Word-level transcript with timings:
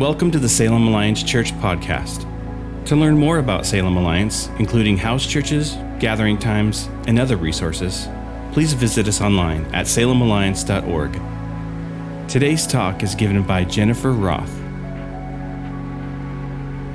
Welcome 0.00 0.30
to 0.30 0.38
the 0.38 0.48
Salem 0.48 0.88
Alliance 0.88 1.22
Church 1.22 1.52
podcast. 1.56 2.24
To 2.86 2.96
learn 2.96 3.18
more 3.18 3.36
about 3.36 3.66
Salem 3.66 3.98
Alliance, 3.98 4.48
including 4.58 4.96
house 4.96 5.26
churches, 5.26 5.76
gathering 5.98 6.38
times, 6.38 6.88
and 7.06 7.18
other 7.18 7.36
resources, 7.36 8.08
please 8.52 8.72
visit 8.72 9.06
us 9.08 9.20
online 9.20 9.66
at 9.74 9.84
salemalliance.org. 9.84 12.30
Today's 12.30 12.66
talk 12.66 13.02
is 13.02 13.14
given 13.14 13.42
by 13.42 13.64
Jennifer 13.64 14.12
Roth. 14.12 14.50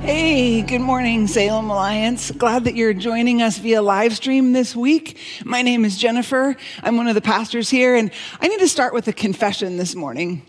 Hey, 0.00 0.62
good 0.62 0.80
morning, 0.80 1.28
Salem 1.28 1.70
Alliance. 1.70 2.32
Glad 2.32 2.64
that 2.64 2.74
you're 2.74 2.92
joining 2.92 3.40
us 3.40 3.58
via 3.58 3.82
live 3.82 4.16
stream 4.16 4.52
this 4.52 4.74
week. 4.74 5.16
My 5.44 5.62
name 5.62 5.84
is 5.84 5.96
Jennifer. 5.96 6.56
I'm 6.82 6.96
one 6.96 7.06
of 7.06 7.14
the 7.14 7.20
pastors 7.20 7.70
here, 7.70 7.94
and 7.94 8.10
I 8.40 8.48
need 8.48 8.58
to 8.58 8.68
start 8.68 8.92
with 8.92 9.06
a 9.06 9.12
confession 9.12 9.76
this 9.76 9.94
morning. 9.94 10.42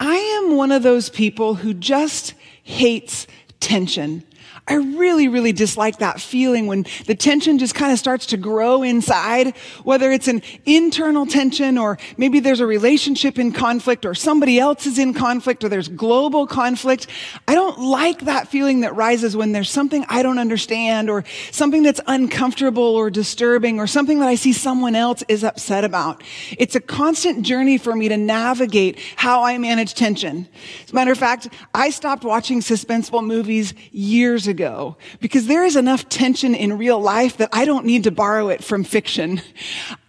I 0.00 0.16
am 0.16 0.56
one 0.56 0.72
of 0.72 0.82
those 0.82 1.10
people 1.10 1.54
who 1.54 1.74
just 1.74 2.34
hates 2.62 3.26
tension. 3.60 4.24
I 4.66 4.76
really, 4.76 5.28
really 5.28 5.52
dislike 5.52 5.98
that 5.98 6.22
feeling 6.22 6.66
when 6.66 6.86
the 7.04 7.14
tension 7.14 7.58
just 7.58 7.74
kind 7.74 7.92
of 7.92 7.98
starts 7.98 8.24
to 8.26 8.38
grow 8.38 8.82
inside, 8.82 9.54
whether 9.82 10.10
it's 10.10 10.26
an 10.26 10.42
internal 10.64 11.26
tension 11.26 11.76
or 11.76 11.98
maybe 12.16 12.40
there's 12.40 12.60
a 12.60 12.66
relationship 12.66 13.38
in 13.38 13.52
conflict 13.52 14.06
or 14.06 14.14
somebody 14.14 14.58
else 14.58 14.86
is 14.86 14.98
in 14.98 15.12
conflict 15.12 15.64
or 15.64 15.68
there's 15.68 15.88
global 15.88 16.46
conflict. 16.46 17.08
I 17.46 17.54
don't 17.54 17.78
like 17.78 18.20
that 18.20 18.48
feeling 18.48 18.80
that 18.80 18.96
rises 18.96 19.36
when 19.36 19.52
there's 19.52 19.68
something 19.68 20.06
I 20.08 20.22
don't 20.22 20.38
understand 20.38 21.10
or 21.10 21.24
something 21.50 21.82
that's 21.82 22.00
uncomfortable 22.06 22.82
or 22.82 23.10
disturbing 23.10 23.78
or 23.78 23.86
something 23.86 24.20
that 24.20 24.28
I 24.28 24.34
see 24.34 24.54
someone 24.54 24.94
else 24.94 25.22
is 25.28 25.44
upset 25.44 25.84
about. 25.84 26.22
It's 26.56 26.74
a 26.74 26.80
constant 26.80 27.44
journey 27.44 27.76
for 27.76 27.94
me 27.94 28.08
to 28.08 28.16
navigate 28.16 28.98
how 29.16 29.42
I 29.42 29.58
manage 29.58 29.92
tension. 29.92 30.48
As 30.84 30.92
a 30.92 30.94
matter 30.94 31.12
of 31.12 31.18
fact, 31.18 31.48
I 31.74 31.90
stopped 31.90 32.24
watching 32.24 32.60
suspenseful 32.60 33.22
movies 33.22 33.74
years 33.92 34.46
ago 34.46 34.53
ago 34.54 34.96
because 35.20 35.46
there 35.48 35.64
is 35.64 35.74
enough 35.74 36.08
tension 36.08 36.54
in 36.54 36.78
real 36.78 37.00
life 37.00 37.38
that 37.38 37.48
I 37.52 37.64
don't 37.64 37.84
need 37.84 38.04
to 38.04 38.12
borrow 38.12 38.48
it 38.48 38.62
from 38.62 38.84
fiction. 38.84 39.42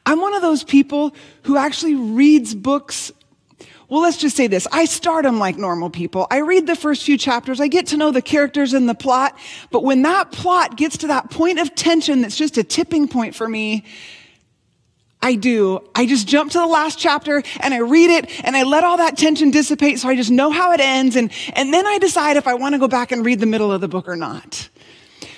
I'm 0.05 0.21
one 0.21 0.35
of 0.35 0.43
those 0.43 0.63
people 0.63 1.15
who 1.43 1.57
actually 1.57 1.95
reads 1.95 2.53
books 2.53 3.11
well, 3.87 4.01
let's 4.01 4.17
just 4.17 4.35
say 4.35 4.47
this. 4.47 4.67
I 4.71 4.85
start 4.85 5.25
them 5.25 5.37
like 5.37 5.57
normal 5.57 5.91
people. 5.91 6.25
I 6.31 6.39
read 6.39 6.65
the 6.65 6.75
first 6.75 7.03
few 7.03 7.19
chapters. 7.19 7.61
I 7.61 7.67
get 7.67 7.85
to 7.87 7.97
know 7.97 8.09
the 8.09 8.21
characters 8.21 8.73
and 8.73 8.89
the 8.89 8.95
plot. 8.95 9.37
But 9.69 9.83
when 9.83 10.01
that 10.01 10.31
plot 10.31 10.75
gets 10.75 10.97
to 10.97 11.07
that 11.07 11.29
point 11.29 11.59
of 11.59 11.75
tension 11.75 12.21
that's 12.21 12.35
just 12.35 12.57
a 12.57 12.63
tipping 12.63 13.07
point 13.07 13.35
for 13.35 13.47
me, 13.47 13.83
I 15.25 15.33
do. 15.33 15.79
I 15.95 16.05
just 16.05 16.27
jump 16.27 16.51
to 16.51 16.59
the 16.59 16.67
last 16.67 16.99
chapter 16.99 17.41
and 17.59 17.73
I 17.73 17.79
read 17.79 18.11
it 18.11 18.45
and 18.45 18.55
I 18.55 18.61
let 18.61 18.83
all 18.83 18.97
that 18.97 19.17
tension 19.17 19.49
dissipate 19.49 19.97
so 19.97 20.07
I 20.07 20.15
just 20.15 20.29
know 20.29 20.51
how 20.51 20.71
it 20.71 20.79
ends. 20.79 21.15
And, 21.15 21.31
and 21.53 21.73
then 21.73 21.87
I 21.87 21.97
decide 21.97 22.37
if 22.37 22.45
I 22.45 22.53
want 22.53 22.73
to 22.73 22.79
go 22.79 22.87
back 22.87 23.11
and 23.11 23.25
read 23.25 23.39
the 23.39 23.47
middle 23.47 23.71
of 23.71 23.81
the 23.81 23.87
book 23.87 24.07
or 24.07 24.15
not. 24.15 24.69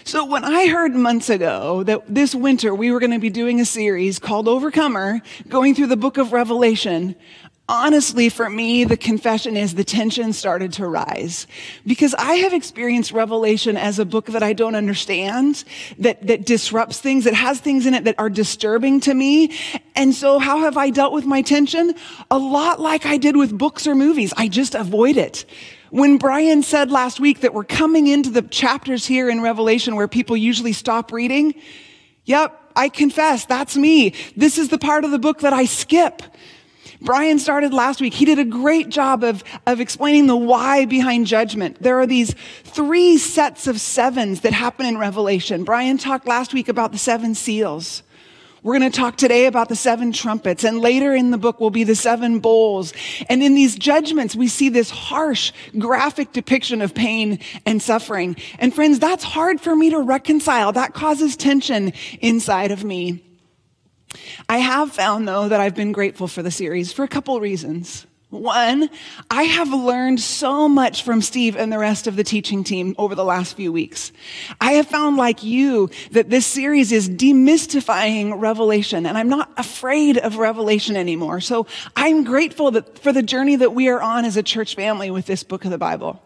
So 0.04 0.26
when 0.26 0.44
I 0.44 0.68
heard 0.68 0.94
months 0.94 1.30
ago 1.30 1.84
that 1.84 2.04
this 2.14 2.36
winter 2.36 2.76
we 2.76 2.92
were 2.92 3.00
going 3.00 3.14
to 3.14 3.20
be 3.20 3.30
doing 3.30 3.62
a 3.62 3.66
series 3.66 4.20
called 4.20 4.50
Overcomer, 4.50 5.22
going 5.48 5.74
through 5.74 5.88
the 5.88 5.96
book 5.96 6.18
of 6.18 6.34
Revelation, 6.34 7.16
honestly, 7.70 8.30
for 8.30 8.50
me, 8.50 8.84
the 8.86 8.98
confession 8.98 9.58
is 9.58 9.76
the 9.76 9.84
tension 9.84 10.32
started 10.32 10.74
to 10.74 10.88
rise 10.88 11.48
because 11.86 12.14
I 12.16 12.36
have 12.36 12.54
experienced 12.54 13.12
Revelation 13.12 13.76
as 13.76 14.00
a 14.00 14.06
book 14.06 14.28
that 14.28 14.42
I 14.42 14.54
don't 14.54 14.76
understand, 14.76 15.64
that, 16.00 16.26
that 16.28 16.46
disrupts 16.46 17.00
things, 17.00 17.26
that 17.26 17.34
has 17.34 17.60
things 17.60 17.86
in 17.86 17.94
it 17.94 18.06
that 18.06 18.16
are 18.18 18.30
disturbing 18.30 19.02
to 19.02 19.14
me. 19.14 19.58
And 19.96 20.14
so 20.14 20.40
how 20.40 20.60
have 20.60 20.78
I 20.78 20.90
dealt 20.90 21.14
with 21.14 21.26
my 21.26 21.42
tension? 21.42 21.94
A 22.32 22.38
lot 22.38 22.80
like 22.80 23.06
I 23.06 23.18
did 23.18 23.36
with 23.36 23.58
books 23.58 23.86
or 23.86 23.96
movies. 23.96 24.34
I 24.38 24.48
just 24.48 24.74
avoid 24.74 25.18
it. 25.18 25.46
When 25.90 26.18
Brian 26.18 26.64
said 26.64 26.92
last 26.92 27.20
week 27.20 27.42
that 27.42 27.54
we're 27.54 27.64
coming 27.64 28.08
into 28.08 28.30
the 28.30 28.42
chapters 28.42 29.06
here 29.06 29.30
in 29.30 29.42
Revelation 29.42 29.96
where 29.96 30.08
people 30.08 30.36
usually 30.38 30.74
stop 30.74 31.12
reading, 31.12 31.56
yep, 32.26 32.62
I 32.76 32.90
confess, 32.90 33.46
that's 33.46 33.76
me. 33.76 34.14
This 34.36 34.58
is 34.58 34.70
the 34.70 34.78
part 34.78 35.04
of 35.04 35.12
the 35.12 35.20
book 35.20 35.40
that 35.40 35.54
I 35.54 35.66
skip. 35.66 36.22
Brian 37.02 37.38
started 37.38 37.74
last 37.74 38.02
week. 38.02 38.14
He 38.14 38.26
did 38.26 38.40
a 38.40 38.46
great 38.46 38.90
job 38.90 39.24
of, 39.24 39.44
of 39.66 39.80
explaining 39.80 40.28
the 40.28 40.36
why 40.36 40.86
behind 40.86 41.28
judgment. 41.28 41.82
There 41.82 42.00
are 42.00 42.08
these 42.08 42.34
three 42.64 43.18
sets 43.18 43.68
of 43.68 43.80
sevens 43.80 44.42
that 44.42 44.54
happen 44.54 44.86
in 44.86 44.98
Revelation. 44.98 45.64
Brian 45.64 45.98
talked 45.98 46.28
last 46.28 46.54
week 46.54 46.70
about 46.70 46.92
the 46.92 46.98
seven 46.98 47.36
seals. 47.36 48.04
We're 48.64 48.78
going 48.78 48.92
to 48.92 48.98
talk 48.98 49.16
today 49.16 49.46
about 49.46 49.70
the 49.70 49.76
seven 49.76 50.12
trumpets, 50.12 50.64
and 50.64 50.80
later 50.80 51.14
in 51.14 51.32
the 51.32 51.38
book 51.38 51.60
will 51.60 51.70
be 51.70 51.84
the 51.84 51.96
seven 51.96 52.40
bowls. 52.40 52.92
And 53.30 53.44
in 53.44 53.54
these 53.54 53.76
judgments, 53.76 54.36
we 54.36 54.48
see 54.48 54.70
this 54.70 54.90
harsh, 54.90 55.54
graphic 55.78 56.34
depiction 56.34 56.82
of 56.82 56.96
pain 56.96 57.40
and 57.66 57.82
suffering. 57.82 58.36
And 58.58 58.74
friends, 58.74 59.00
that's 59.00 59.24
hard 59.24 59.62
for 59.62 59.76
me 59.76 59.92
to 59.92 60.00
reconcile. 60.00 60.72
That 60.72 60.94
causes 60.94 61.38
tension 61.38 61.94
inside 62.20 62.72
of 62.72 62.84
me. 62.84 63.24
I 64.50 64.58
have 64.58 64.92
found, 64.92 65.28
though, 65.28 65.50
that 65.50 65.60
I've 65.60 65.76
been 65.76 65.92
grateful 65.92 66.28
for 66.28 66.44
the 66.44 66.52
series 66.52 66.92
for 66.92 67.04
a 67.04 67.08
couple 67.08 67.40
reasons. 67.40 68.06
One, 68.30 68.90
I 69.32 69.44
have 69.44 69.70
learned 69.70 70.20
so 70.20 70.68
much 70.68 71.04
from 71.04 71.22
Steve 71.22 71.56
and 71.56 71.72
the 71.72 71.80
rest 71.80 72.08
of 72.08 72.18
the 72.18 72.26
teaching 72.26 72.66
team 72.66 72.94
over 72.98 73.16
the 73.16 73.24
last 73.24 73.56
few 73.56 73.72
weeks. 73.72 74.12
I 74.60 74.74
have 74.74 74.88
found, 74.88 75.16
like 75.16 75.44
you, 75.44 75.90
that 76.12 76.30
this 76.30 76.46
series 76.46 76.92
is 76.92 77.10
demystifying 77.10 78.38
Revelation, 78.38 79.06
and 79.06 79.18
I'm 79.18 79.30
not 79.30 79.50
afraid 79.56 80.18
of 80.18 80.40
Revelation 80.40 80.98
anymore. 80.98 81.40
So 81.40 81.68
I'm 81.96 82.26
grateful 82.26 82.72
that, 82.72 83.00
for 83.00 83.14
the 83.14 83.24
journey 83.24 83.56
that 83.56 83.74
we 83.74 83.88
are 83.88 84.02
on 84.02 84.26
as 84.26 84.36
a 84.36 84.44
church 84.44 84.76
family 84.76 85.10
with 85.10 85.26
this 85.26 85.44
book 85.44 85.64
of 85.64 85.72
the 85.72 85.78
Bible. 85.78 86.22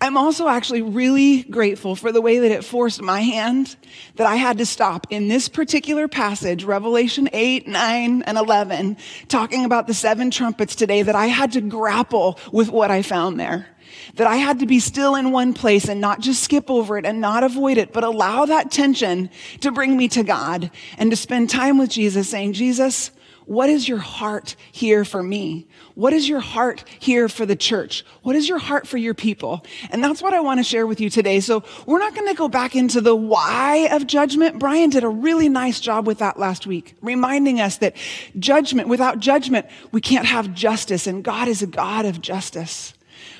I'm 0.00 0.16
also 0.16 0.48
actually 0.48 0.82
really 0.82 1.42
grateful 1.44 1.96
for 1.96 2.12
the 2.12 2.20
way 2.20 2.38
that 2.38 2.50
it 2.50 2.64
forced 2.64 3.00
my 3.02 3.20
hand 3.20 3.76
that 4.16 4.26
I 4.26 4.36
had 4.36 4.58
to 4.58 4.66
stop 4.66 5.06
in 5.10 5.28
this 5.28 5.48
particular 5.48 6.08
passage, 6.08 6.64
Revelation 6.64 7.28
8, 7.32 7.68
9, 7.68 8.22
and 8.22 8.38
11, 8.38 8.96
talking 9.28 9.64
about 9.64 9.86
the 9.86 9.94
seven 9.94 10.30
trumpets 10.30 10.74
today, 10.74 11.02
that 11.02 11.14
I 11.14 11.26
had 11.26 11.52
to 11.52 11.60
grapple 11.60 12.38
with 12.52 12.70
what 12.70 12.90
I 12.90 13.02
found 13.02 13.38
there. 13.38 13.68
That 14.16 14.26
I 14.26 14.36
had 14.36 14.60
to 14.60 14.66
be 14.66 14.80
still 14.80 15.14
in 15.14 15.30
one 15.30 15.54
place 15.54 15.88
and 15.88 16.00
not 16.00 16.20
just 16.20 16.42
skip 16.42 16.70
over 16.70 16.98
it 16.98 17.06
and 17.06 17.20
not 17.20 17.44
avoid 17.44 17.78
it, 17.78 17.92
but 17.92 18.04
allow 18.04 18.44
that 18.44 18.70
tension 18.70 19.30
to 19.60 19.72
bring 19.72 19.96
me 19.96 20.08
to 20.08 20.22
God 20.22 20.70
and 20.98 21.10
to 21.10 21.16
spend 21.16 21.50
time 21.50 21.78
with 21.78 21.90
Jesus 21.90 22.28
saying, 22.28 22.52
Jesus, 22.52 23.10
what 23.46 23.68
is 23.68 23.88
your 23.88 23.98
heart 23.98 24.56
here 24.72 25.04
for 25.04 25.22
me? 25.22 25.66
What 25.94 26.12
is 26.12 26.28
your 26.28 26.40
heart 26.40 26.84
here 26.98 27.28
for 27.28 27.46
the 27.46 27.56
church? 27.56 28.04
What 28.22 28.36
is 28.36 28.48
your 28.48 28.58
heart 28.58 28.86
for 28.86 28.96
your 28.96 29.14
people? 29.14 29.64
And 29.90 30.02
that's 30.02 30.22
what 30.22 30.34
I 30.34 30.40
want 30.40 30.58
to 30.58 30.64
share 30.64 30.86
with 30.86 31.00
you 31.00 31.10
today. 31.10 31.40
So 31.40 31.62
we're 31.86 31.98
not 31.98 32.14
going 32.14 32.28
to 32.28 32.34
go 32.34 32.48
back 32.48 32.74
into 32.74 33.00
the 33.00 33.14
why 33.14 33.88
of 33.92 34.06
judgment. 34.06 34.58
Brian 34.58 34.90
did 34.90 35.04
a 35.04 35.08
really 35.08 35.48
nice 35.48 35.80
job 35.80 36.06
with 36.06 36.18
that 36.18 36.38
last 36.38 36.66
week, 36.66 36.96
reminding 37.00 37.60
us 37.60 37.78
that 37.78 37.96
judgment, 38.38 38.88
without 38.88 39.18
judgment, 39.18 39.66
we 39.92 40.00
can't 40.00 40.26
have 40.26 40.54
justice 40.54 41.06
and 41.06 41.22
God 41.22 41.48
is 41.48 41.62
a 41.62 41.66
God 41.66 42.06
of 42.06 42.20
justice. 42.20 42.94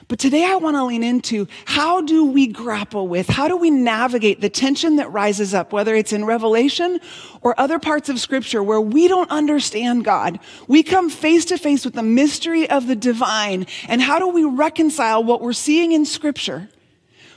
But 0.06 0.18
today 0.18 0.44
I 0.44 0.56
want 0.56 0.76
to 0.76 0.84
lean 0.84 1.02
into 1.02 1.48
how 1.64 2.02
do 2.02 2.26
we 2.26 2.46
grapple 2.46 3.08
with, 3.08 3.26
how 3.26 3.48
do 3.48 3.56
we 3.56 3.70
navigate 3.70 4.40
the 4.40 4.50
tension 4.50 4.96
that 4.96 5.10
rises 5.10 5.54
up, 5.54 5.72
whether 5.72 5.94
it's 5.94 6.12
in 6.12 6.24
Revelation 6.26 7.00
or 7.40 7.58
other 7.58 7.78
parts 7.78 8.08
of 8.08 8.20
scripture 8.20 8.62
where 8.62 8.80
we 8.80 9.08
don't 9.08 9.30
understand 9.30 10.04
God. 10.04 10.40
We 10.68 10.82
come 10.82 11.08
face 11.08 11.46
to 11.46 11.58
face 11.58 11.84
with 11.84 11.94
the 11.94 12.02
mystery 12.02 12.68
of 12.68 12.86
the 12.86 12.96
divine. 12.96 13.66
And 13.88 14.02
how 14.02 14.18
do 14.18 14.28
we 14.28 14.44
reconcile 14.44 15.24
what 15.24 15.40
we're 15.40 15.52
seeing 15.52 15.92
in 15.92 16.04
scripture 16.04 16.68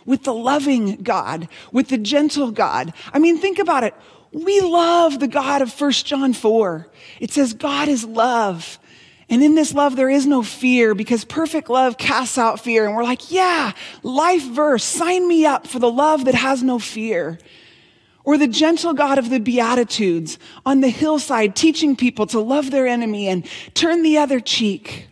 with 0.06 0.24
the 0.24 0.34
loving 0.34 0.98
God, 0.98 1.48
with 1.72 1.88
the 1.88 1.98
gentle 1.98 2.52
God? 2.52 2.94
I 3.14 3.20
mean, 3.20 3.38
think 3.38 3.60
about 3.60 3.84
it. 3.84 3.94
We 4.34 4.60
love 4.60 5.20
the 5.20 5.28
God 5.28 5.62
of 5.62 5.80
1 5.80 5.92
John 5.92 6.34
4. 6.34 6.88
It 7.22 7.32
says 7.32 7.54
God 7.54 7.88
is 7.88 8.04
love. 8.04 8.78
And 9.30 9.44
in 9.44 9.56
this 9.56 9.74
love, 9.74 9.96
there 9.96 10.10
is 10.10 10.26
no 10.26 10.42
fear 10.42 10.96
because 10.96 11.26
perfect 11.26 11.70
love 11.70 11.98
casts 11.98 12.38
out 12.38 12.62
fear. 12.62 12.86
And 12.86 12.96
we're 12.96 13.04
like, 13.04 13.30
yeah, 13.30 13.74
life 14.02 14.44
verse, 14.44 14.84
sign 14.84 15.28
me 15.28 15.46
up 15.46 15.68
for 15.68 15.80
the 15.80 15.92
love 15.92 16.26
that 16.26 16.36
has 16.36 16.64
no 16.64 16.80
fear. 16.80 17.38
Or 18.24 18.38
the 18.38 18.48
gentle 18.48 18.94
God 18.94 19.18
of 19.18 19.30
the 19.30 19.40
Beatitudes 19.40 20.38
on 20.66 20.82
the 20.82 20.90
hillside 20.90 21.56
teaching 21.56 21.96
people 21.96 22.26
to 22.28 22.40
love 22.40 22.72
their 22.72 22.88
enemy 22.88 23.28
and 23.28 23.46
turn 23.74 24.02
the 24.02 24.18
other 24.18 24.40
cheek. 24.40 25.08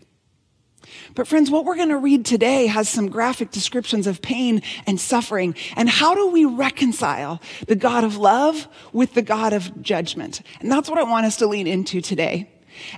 But 1.13 1.27
friends, 1.27 1.49
what 1.49 1.63
we're 1.63 1.77
going 1.77 1.89
to 1.89 1.97
read 1.97 2.25
today 2.25 2.67
has 2.67 2.89
some 2.89 3.07
graphic 3.07 3.51
descriptions 3.51 4.05
of 4.05 4.21
pain 4.21 4.61
and 4.85 4.99
suffering. 4.99 5.55
And 5.77 5.89
how 5.89 6.13
do 6.13 6.27
we 6.27 6.43
reconcile 6.43 7.41
the 7.67 7.75
God 7.75 8.03
of 8.03 8.17
love 8.17 8.67
with 8.91 9.13
the 9.13 9.21
God 9.21 9.53
of 9.53 9.81
judgment? 9.81 10.41
And 10.59 10.69
that's 10.69 10.89
what 10.89 10.99
I 10.99 11.03
want 11.03 11.25
us 11.25 11.37
to 11.37 11.47
lean 11.47 11.67
into 11.67 12.01
today. 12.01 12.49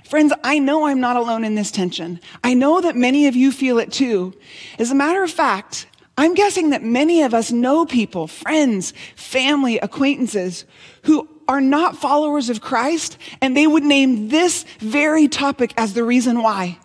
Friends, 0.04 0.32
I 0.44 0.58
know 0.58 0.86
I'm 0.86 1.00
not 1.00 1.16
alone 1.16 1.44
in 1.44 1.54
this 1.54 1.70
tension. 1.70 2.20
I 2.44 2.54
know 2.54 2.80
that 2.80 2.96
many 2.96 3.26
of 3.26 3.36
you 3.36 3.52
feel 3.52 3.78
it 3.78 3.92
too. 3.92 4.34
As 4.78 4.90
a 4.90 4.94
matter 4.94 5.22
of 5.22 5.30
fact, 5.30 5.86
I'm 6.16 6.34
guessing 6.34 6.70
that 6.70 6.82
many 6.82 7.22
of 7.22 7.32
us 7.32 7.52
know 7.52 7.86
people, 7.86 8.26
friends, 8.26 8.92
family, 9.14 9.78
acquaintances 9.78 10.64
who 11.02 11.28
are 11.46 11.60
not 11.60 11.96
followers 11.96 12.50
of 12.50 12.60
Christ 12.60 13.16
and 13.40 13.56
they 13.56 13.66
would 13.66 13.84
name 13.84 14.28
this 14.28 14.64
very 14.80 15.28
topic 15.28 15.72
as 15.76 15.94
the 15.94 16.04
reason 16.04 16.42
why. 16.42 16.78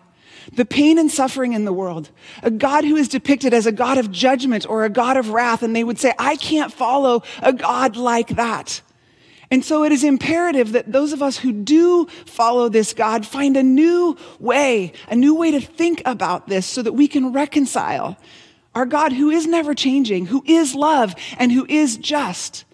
the 0.52 0.64
pain 0.64 0.98
and 0.98 1.10
suffering 1.10 1.52
in 1.52 1.64
the 1.64 1.72
world, 1.72 2.10
a 2.42 2.50
God 2.50 2.84
who 2.84 2.96
is 2.96 3.08
depicted 3.08 3.54
as 3.54 3.66
a 3.66 3.72
God 3.72 3.98
of 3.98 4.10
judgment 4.10 4.68
or 4.68 4.84
a 4.84 4.90
God 4.90 5.16
of 5.16 5.30
wrath, 5.30 5.62
and 5.62 5.74
they 5.74 5.84
would 5.84 5.98
say, 5.98 6.12
I 6.18 6.36
can't 6.36 6.72
follow 6.72 7.22
a 7.42 7.52
God 7.52 7.96
like 7.96 8.28
that. 8.36 8.82
And 9.54 9.64
so 9.64 9.84
it 9.84 9.92
is 9.92 10.02
imperative 10.02 10.72
that 10.72 10.90
those 10.90 11.12
of 11.12 11.22
us 11.22 11.38
who 11.38 11.52
do 11.52 12.06
follow 12.26 12.68
this 12.68 12.92
God 12.92 13.24
find 13.24 13.56
a 13.56 13.62
new 13.62 14.16
way, 14.40 14.92
a 15.08 15.14
new 15.14 15.32
way 15.36 15.52
to 15.52 15.60
think 15.60 16.02
about 16.04 16.48
this 16.48 16.66
so 16.66 16.82
that 16.82 16.94
we 16.94 17.06
can 17.06 17.32
reconcile 17.32 18.16
our 18.74 18.84
God 18.84 19.12
who 19.12 19.30
is 19.30 19.46
never 19.46 19.72
changing, 19.72 20.26
who 20.26 20.42
is 20.44 20.74
love, 20.74 21.14
and 21.38 21.52
who 21.52 21.64
is 21.68 21.96
just. 21.96 22.64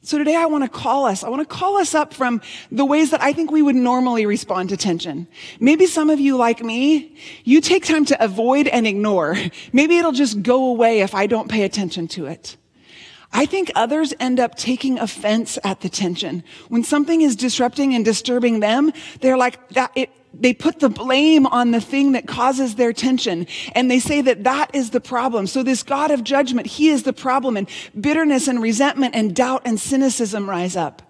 So 0.00 0.16
today 0.16 0.36
I 0.36 0.46
want 0.46 0.64
to 0.64 0.70
call 0.70 1.04
us, 1.04 1.22
I 1.22 1.28
want 1.28 1.46
to 1.46 1.54
call 1.54 1.76
us 1.76 1.94
up 1.94 2.14
from 2.14 2.40
the 2.70 2.86
ways 2.86 3.10
that 3.10 3.20
I 3.20 3.34
think 3.34 3.50
we 3.50 3.60
would 3.60 3.76
normally 3.76 4.24
respond 4.24 4.70
to 4.70 4.78
tension. 4.78 5.28
Maybe 5.60 5.84
some 5.84 6.08
of 6.08 6.18
you, 6.18 6.38
like 6.38 6.62
me, 6.62 7.14
you 7.44 7.60
take 7.60 7.84
time 7.84 8.06
to 8.06 8.24
avoid 8.24 8.68
and 8.68 8.86
ignore. 8.86 9.36
Maybe 9.70 9.98
it'll 9.98 10.12
just 10.12 10.42
go 10.42 10.68
away 10.68 11.00
if 11.00 11.14
I 11.14 11.26
don't 11.26 11.50
pay 11.50 11.64
attention 11.64 12.08
to 12.08 12.24
it. 12.24 12.56
I 13.32 13.46
think 13.46 13.70
others 13.74 14.12
end 14.20 14.38
up 14.38 14.56
taking 14.56 14.98
offense 14.98 15.58
at 15.64 15.80
the 15.80 15.88
tension. 15.88 16.44
When 16.68 16.84
something 16.84 17.22
is 17.22 17.34
disrupting 17.34 17.94
and 17.94 18.04
disturbing 18.04 18.60
them, 18.60 18.92
they're 19.20 19.38
like, 19.38 19.68
that, 19.70 19.90
it, 19.94 20.10
they 20.34 20.52
put 20.52 20.80
the 20.80 20.88
blame 20.88 21.46
on 21.46 21.70
the 21.70 21.80
thing 21.80 22.12
that 22.12 22.26
causes 22.26 22.74
their 22.74 22.92
tension. 22.92 23.46
And 23.74 23.90
they 23.90 23.98
say 24.00 24.20
that 24.22 24.44
that 24.44 24.74
is 24.74 24.90
the 24.90 25.00
problem. 25.00 25.46
So 25.46 25.62
this 25.62 25.82
God 25.82 26.10
of 26.10 26.24
judgment, 26.24 26.66
he 26.66 26.88
is 26.88 27.04
the 27.04 27.12
problem. 27.12 27.56
And 27.56 27.68
bitterness 27.98 28.48
and 28.48 28.62
resentment 28.62 29.14
and 29.14 29.34
doubt 29.34 29.62
and 29.64 29.80
cynicism 29.80 30.48
rise 30.48 30.76
up. 30.76 31.02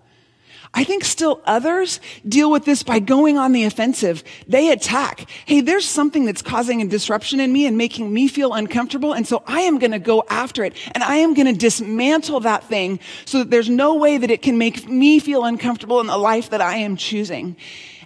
I 0.74 0.84
think 0.84 1.04
still 1.04 1.42
others 1.44 2.00
deal 2.26 2.50
with 2.50 2.64
this 2.64 2.82
by 2.82 2.98
going 2.98 3.36
on 3.36 3.52
the 3.52 3.64
offensive. 3.64 4.24
They 4.48 4.70
attack. 4.70 5.28
Hey, 5.44 5.60
there's 5.60 5.84
something 5.84 6.24
that's 6.24 6.42
causing 6.42 6.80
a 6.80 6.86
disruption 6.86 7.40
in 7.40 7.52
me 7.52 7.66
and 7.66 7.76
making 7.76 8.12
me 8.12 8.28
feel 8.28 8.54
uncomfortable. 8.54 9.12
And 9.12 9.26
so 9.26 9.42
I 9.46 9.60
am 9.62 9.78
going 9.78 9.92
to 9.92 9.98
go 9.98 10.24
after 10.30 10.64
it 10.64 10.74
and 10.94 11.02
I 11.04 11.16
am 11.16 11.34
going 11.34 11.46
to 11.46 11.52
dismantle 11.52 12.40
that 12.40 12.64
thing 12.64 13.00
so 13.24 13.38
that 13.38 13.50
there's 13.50 13.68
no 13.68 13.96
way 13.96 14.18
that 14.18 14.30
it 14.30 14.42
can 14.42 14.56
make 14.56 14.88
me 14.88 15.18
feel 15.18 15.44
uncomfortable 15.44 16.00
in 16.00 16.06
the 16.06 16.16
life 16.16 16.50
that 16.50 16.60
I 16.60 16.76
am 16.76 16.96
choosing. 16.96 17.56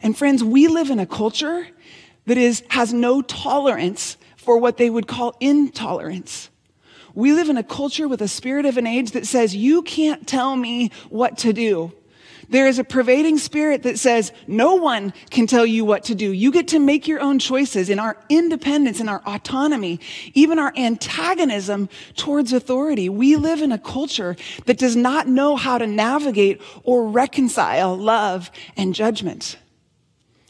And 0.02 0.16
friends, 0.16 0.42
we 0.42 0.66
live 0.68 0.90
in 0.90 0.98
a 0.98 1.06
culture 1.06 1.68
that 2.26 2.38
is, 2.38 2.62
has 2.68 2.92
no 2.92 3.22
tolerance 3.22 4.16
for 4.36 4.58
what 4.58 4.76
they 4.76 4.90
would 4.90 5.06
call 5.06 5.36
intolerance. 5.40 6.50
We 7.14 7.32
live 7.32 7.48
in 7.48 7.56
a 7.56 7.62
culture 7.62 8.06
with 8.06 8.20
a 8.20 8.28
spirit 8.28 8.66
of 8.66 8.76
an 8.76 8.86
age 8.86 9.12
that 9.12 9.26
says, 9.26 9.56
you 9.56 9.82
can't 9.82 10.26
tell 10.26 10.54
me 10.54 10.90
what 11.08 11.38
to 11.38 11.52
do. 11.52 11.92
There 12.48 12.66
is 12.66 12.78
a 12.78 12.84
pervading 12.84 13.38
spirit 13.38 13.82
that 13.82 13.98
says, 13.98 14.32
no 14.46 14.76
one 14.76 15.12
can 15.30 15.46
tell 15.46 15.66
you 15.66 15.84
what 15.84 16.04
to 16.04 16.14
do. 16.14 16.30
You 16.30 16.52
get 16.52 16.68
to 16.68 16.78
make 16.78 17.08
your 17.08 17.20
own 17.20 17.38
choices 17.38 17.90
in 17.90 17.98
our 17.98 18.16
independence, 18.28 19.00
in 19.00 19.08
our 19.08 19.22
autonomy, 19.26 20.00
even 20.34 20.58
our 20.58 20.72
antagonism 20.76 21.88
towards 22.14 22.52
authority. 22.52 23.08
We 23.08 23.36
live 23.36 23.62
in 23.62 23.72
a 23.72 23.78
culture 23.78 24.36
that 24.66 24.78
does 24.78 24.96
not 24.96 25.26
know 25.26 25.56
how 25.56 25.78
to 25.78 25.86
navigate 25.86 26.60
or 26.84 27.08
reconcile 27.08 27.96
love 27.96 28.50
and 28.76 28.94
judgment. 28.94 29.58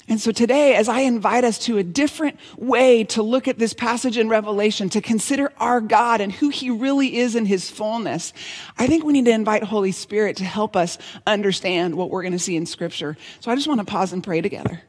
And 0.09 0.21
so 0.21 0.31
today, 0.31 0.77
as 0.77 0.89
I 0.89 1.01
invite 1.01 1.43
us 1.43 1.59
to 1.61 1.79
a 1.79 1.83
different 1.83 2.39
way 2.57 3.03
to 3.05 3.23
look 3.23 3.49
at 3.49 3.59
this 3.59 3.75
passage 3.75 4.17
in 4.17 4.29
Revelation, 4.29 4.89
to 4.91 5.01
consider 5.01 5.53
our 5.59 5.81
God 5.81 6.21
and 6.21 6.31
who 6.31 6.49
he 6.49 6.71
really 6.71 7.17
is 7.17 7.35
in 7.35 7.45
his 7.45 7.69
fullness, 7.69 8.33
I 8.79 8.87
think 8.87 9.03
we 9.03 9.13
need 9.13 9.25
to 9.25 9.33
invite 9.33 9.65
Holy 9.65 9.91
Spirit 9.91 10.37
to 10.37 10.45
help 10.45 10.77
us 10.77 10.97
understand 11.27 11.97
what 11.97 12.11
we're 12.11 12.23
going 12.23 12.33
to 12.33 12.39
see 12.39 12.57
in 12.57 12.67
scripture. 12.67 13.17
So 13.41 13.51
I 13.51 13.57
just 13.57 13.67
want 13.67 13.81
to 13.81 13.87
pause 13.87 14.13
and 14.13 14.23
pray 14.23 14.41
together. 14.41 14.81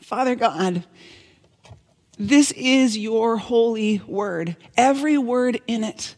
Father 0.00 0.36
God, 0.36 0.84
this 2.18 2.50
is 2.52 2.96
your 2.96 3.36
holy 3.36 4.00
word, 4.06 4.56
every 4.76 5.18
word 5.18 5.60
in 5.66 5.84
it. 5.84 6.14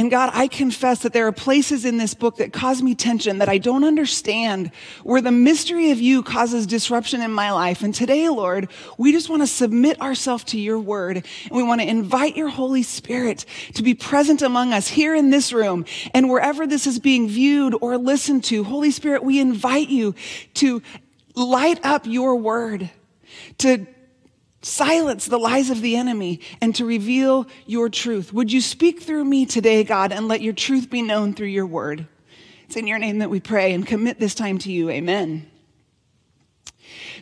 And 0.00 0.10
God, 0.10 0.30
I 0.32 0.48
confess 0.48 1.00
that 1.00 1.12
there 1.12 1.26
are 1.26 1.32
places 1.32 1.84
in 1.84 1.98
this 1.98 2.14
book 2.14 2.36
that 2.36 2.54
cause 2.54 2.80
me 2.80 2.94
tension 2.94 3.36
that 3.36 3.50
I 3.50 3.58
don't 3.58 3.84
understand, 3.84 4.72
where 5.02 5.20
the 5.20 5.30
mystery 5.30 5.90
of 5.90 6.00
you 6.00 6.22
causes 6.22 6.66
disruption 6.66 7.20
in 7.20 7.30
my 7.30 7.52
life. 7.52 7.82
And 7.82 7.94
today, 7.94 8.26
Lord, 8.30 8.70
we 8.96 9.12
just 9.12 9.28
want 9.28 9.42
to 9.42 9.46
submit 9.46 10.00
ourselves 10.00 10.44
to 10.44 10.58
your 10.58 10.78
word. 10.78 11.16
And 11.16 11.50
we 11.50 11.62
want 11.62 11.82
to 11.82 11.86
invite 11.86 12.34
your 12.34 12.48
Holy 12.48 12.82
Spirit 12.82 13.44
to 13.74 13.82
be 13.82 13.92
present 13.92 14.40
among 14.40 14.72
us 14.72 14.88
here 14.88 15.14
in 15.14 15.28
this 15.28 15.52
room 15.52 15.84
and 16.14 16.30
wherever 16.30 16.66
this 16.66 16.86
is 16.86 16.98
being 16.98 17.28
viewed 17.28 17.74
or 17.82 17.98
listened 17.98 18.44
to. 18.44 18.64
Holy 18.64 18.92
Spirit, 18.92 19.22
we 19.22 19.38
invite 19.38 19.90
you 19.90 20.14
to 20.54 20.80
light 21.34 21.78
up 21.84 22.06
your 22.06 22.36
word, 22.36 22.88
to 23.58 23.86
silence 24.62 25.26
the 25.26 25.38
lies 25.38 25.70
of 25.70 25.80
the 25.80 25.96
enemy 25.96 26.40
and 26.60 26.74
to 26.74 26.84
reveal 26.84 27.46
your 27.66 27.88
truth. 27.88 28.32
Would 28.32 28.52
you 28.52 28.60
speak 28.60 29.02
through 29.02 29.24
me 29.24 29.46
today, 29.46 29.84
God, 29.84 30.12
and 30.12 30.28
let 30.28 30.42
your 30.42 30.52
truth 30.52 30.90
be 30.90 31.02
known 31.02 31.34
through 31.34 31.48
your 31.48 31.66
word? 31.66 32.06
It's 32.66 32.76
in 32.76 32.86
your 32.86 32.98
name 32.98 33.18
that 33.18 33.30
we 33.30 33.40
pray 33.40 33.72
and 33.72 33.86
commit 33.86 34.20
this 34.20 34.34
time 34.34 34.58
to 34.58 34.72
you. 34.72 34.90
Amen. 34.90 35.50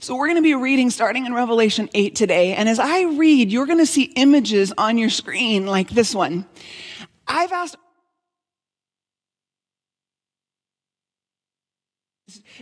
So 0.01 0.15
we're 0.15 0.27
going 0.27 0.37
to 0.37 0.43
be 0.43 0.55
reading 0.55 0.91
starting 0.91 1.27
in 1.27 1.35
Revelation 1.35 1.89
8 1.95 2.15
today. 2.15 2.55
And 2.55 2.69
as 2.69 2.79
I 2.79 3.03
read, 3.03 3.51
you're 3.51 3.67
going 3.67 3.79
to 3.79 3.87
see 3.87 4.05
images 4.15 4.73
on 4.79 4.99
your 4.99 5.11
screen 5.11 5.67
like 5.67 5.91
this 5.91 6.15
one. 6.15 6.47
I've 7.27 7.53
asked 7.53 7.77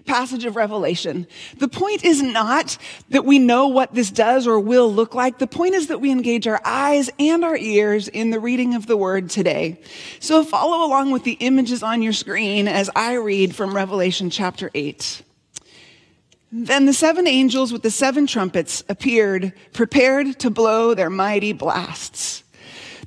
passage 0.05 0.45
of 0.45 0.57
Revelation. 0.57 1.27
The 1.59 1.69
point 1.69 2.05
is 2.05 2.23
not 2.23 2.77
that 3.11 3.25
we 3.25 3.39
know 3.39 3.69
what 3.69 3.95
this 3.95 4.11
does 4.11 4.47
or 4.47 4.61
will 4.61 4.93
look 4.93 5.15
like. 5.15 5.39
The 5.39 5.47
point 5.47 5.75
is 5.75 5.89
that 5.89 6.01
we 6.01 6.11
engage 6.11 6.47
our 6.47 6.61
eyes 6.65 7.11
and 7.19 7.45
our 7.45 7.57
ears 7.57 8.09
in 8.09 8.31
the 8.31 8.41
reading 8.41 8.75
of 8.75 8.87
the 8.87 8.97
word 8.97 9.31
today. 9.31 9.81
So 10.21 10.45
follow 10.45 10.87
along 10.87 11.11
with 11.11 11.25
the 11.25 11.39
images 11.41 11.83
on 11.83 12.03
your 12.03 12.13
screen 12.13 12.69
as 12.69 12.91
I 12.95 13.15
read 13.15 13.55
from 13.55 13.75
Revelation 13.75 14.31
chapter 14.31 14.71
8. 14.75 15.23
Then 16.53 16.87
the 16.87 16.93
seven 16.93 17.27
angels 17.27 17.73
with 17.73 17.83
the 17.83 17.91
seven 17.91 18.27
trumpets 18.27 18.85
appeared, 18.89 19.53
prepared 19.73 20.39
to 20.41 20.51
blow 20.51 20.95
their 20.95 21.11
mighty 21.11 21.53
blasts. 21.53 22.45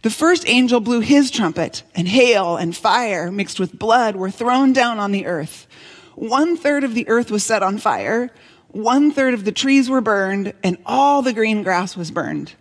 The 0.02 0.10
first 0.10 0.48
angel 0.48 0.80
blew 0.80 1.02
his 1.02 1.30
trumpet, 1.30 1.84
and 1.94 2.08
hail 2.08 2.56
and 2.56 2.76
fire 2.76 3.32
mixed 3.32 3.60
with 3.60 3.78
blood 3.78 4.16
were 4.16 4.32
thrown 4.32 4.72
down 4.72 5.00
on 5.00 5.12
the 5.12 5.26
earth 5.26 5.68
one 6.20 6.58
third 6.58 6.84
of 6.84 6.96
the 6.96 7.08
earth 7.08 7.32
was 7.32 7.46
set 7.46 7.64
on 7.64 7.78
fire, 7.78 8.30
one 8.68 9.10
third 9.10 9.34
of 9.34 9.46
the 9.46 9.54
trees 9.54 9.90
were 9.90 10.02
burned, 10.02 10.54
and 10.62 10.78
all 10.86 11.22
the 11.22 11.32
green 11.32 11.64
grass 11.64 11.96
was 11.96 12.12
burned. 12.12 12.56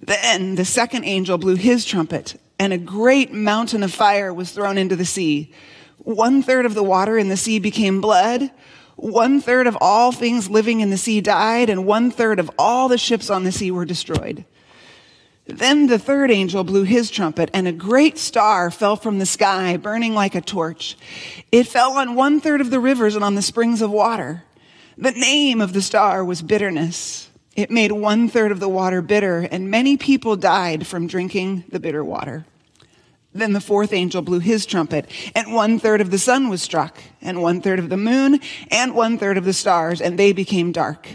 Then 0.00 0.54
the 0.54 0.64
second 0.64 1.04
angel 1.04 1.36
blew 1.36 1.56
his 1.56 1.84
trumpet, 1.84 2.40
and 2.58 2.72
a 2.72 2.78
great 2.78 3.34
mountain 3.34 3.82
of 3.82 3.92
fire 3.92 4.32
was 4.32 4.50
thrown 4.50 4.78
into 4.78 4.96
the 4.96 5.04
sea. 5.04 5.52
One 5.98 6.42
third 6.42 6.64
of 6.64 6.72
the 6.72 6.82
water 6.82 7.18
in 7.18 7.28
the 7.28 7.36
sea 7.36 7.58
became 7.58 8.00
blood. 8.00 8.50
One 8.96 9.42
third 9.42 9.66
of 9.66 9.76
all 9.80 10.10
things 10.10 10.48
living 10.48 10.80
in 10.80 10.88
the 10.88 10.96
sea 10.96 11.20
died, 11.20 11.68
and 11.68 11.84
one 11.84 12.10
third 12.10 12.40
of 12.40 12.50
all 12.58 12.88
the 12.88 12.96
ships 12.96 13.28
on 13.28 13.44
the 13.44 13.52
sea 13.52 13.70
were 13.70 13.84
destroyed. 13.84 14.46
Then 15.46 15.88
the 15.88 15.98
third 15.98 16.30
angel 16.30 16.64
blew 16.64 16.84
his 16.84 17.10
trumpet, 17.10 17.50
and 17.52 17.68
a 17.68 17.72
great 17.72 18.16
star 18.16 18.70
fell 18.70 18.96
from 18.96 19.18
the 19.18 19.26
sky, 19.26 19.76
burning 19.76 20.14
like 20.14 20.34
a 20.34 20.40
torch. 20.40 20.96
It 21.52 21.66
fell 21.66 21.92
on 21.92 22.14
one 22.14 22.40
third 22.40 22.62
of 22.62 22.70
the 22.70 22.80
rivers 22.80 23.14
and 23.14 23.22
on 23.22 23.34
the 23.34 23.42
springs 23.42 23.82
of 23.82 23.90
water. 23.90 24.44
The 24.96 25.10
name 25.10 25.60
of 25.60 25.74
the 25.74 25.82
star 25.82 26.24
was 26.24 26.40
bitterness. 26.40 27.28
It 27.56 27.70
made 27.70 27.92
one 27.92 28.28
third 28.28 28.52
of 28.52 28.60
the 28.60 28.68
water 28.68 29.02
bitter, 29.02 29.40
and 29.40 29.70
many 29.70 29.98
people 29.98 30.34
died 30.34 30.86
from 30.86 31.06
drinking 31.06 31.64
the 31.68 31.80
bitter 31.80 32.02
water. 32.02 32.46
Then 33.34 33.52
the 33.52 33.60
fourth 33.60 33.92
angel 33.92 34.22
blew 34.22 34.38
his 34.38 34.64
trumpet, 34.64 35.10
and 35.34 35.52
one 35.52 35.78
third 35.78 36.00
of 36.00 36.10
the 36.10 36.18
sun 36.18 36.48
was 36.48 36.62
struck, 36.62 37.02
and 37.20 37.42
one 37.42 37.60
third 37.60 37.78
of 37.78 37.90
the 37.90 37.96
moon, 37.96 38.40
and 38.70 38.94
one 38.94 39.18
third 39.18 39.36
of 39.36 39.44
the 39.44 39.52
stars, 39.52 40.00
and 40.00 40.18
they 40.18 40.32
became 40.32 40.72
dark. 40.72 41.06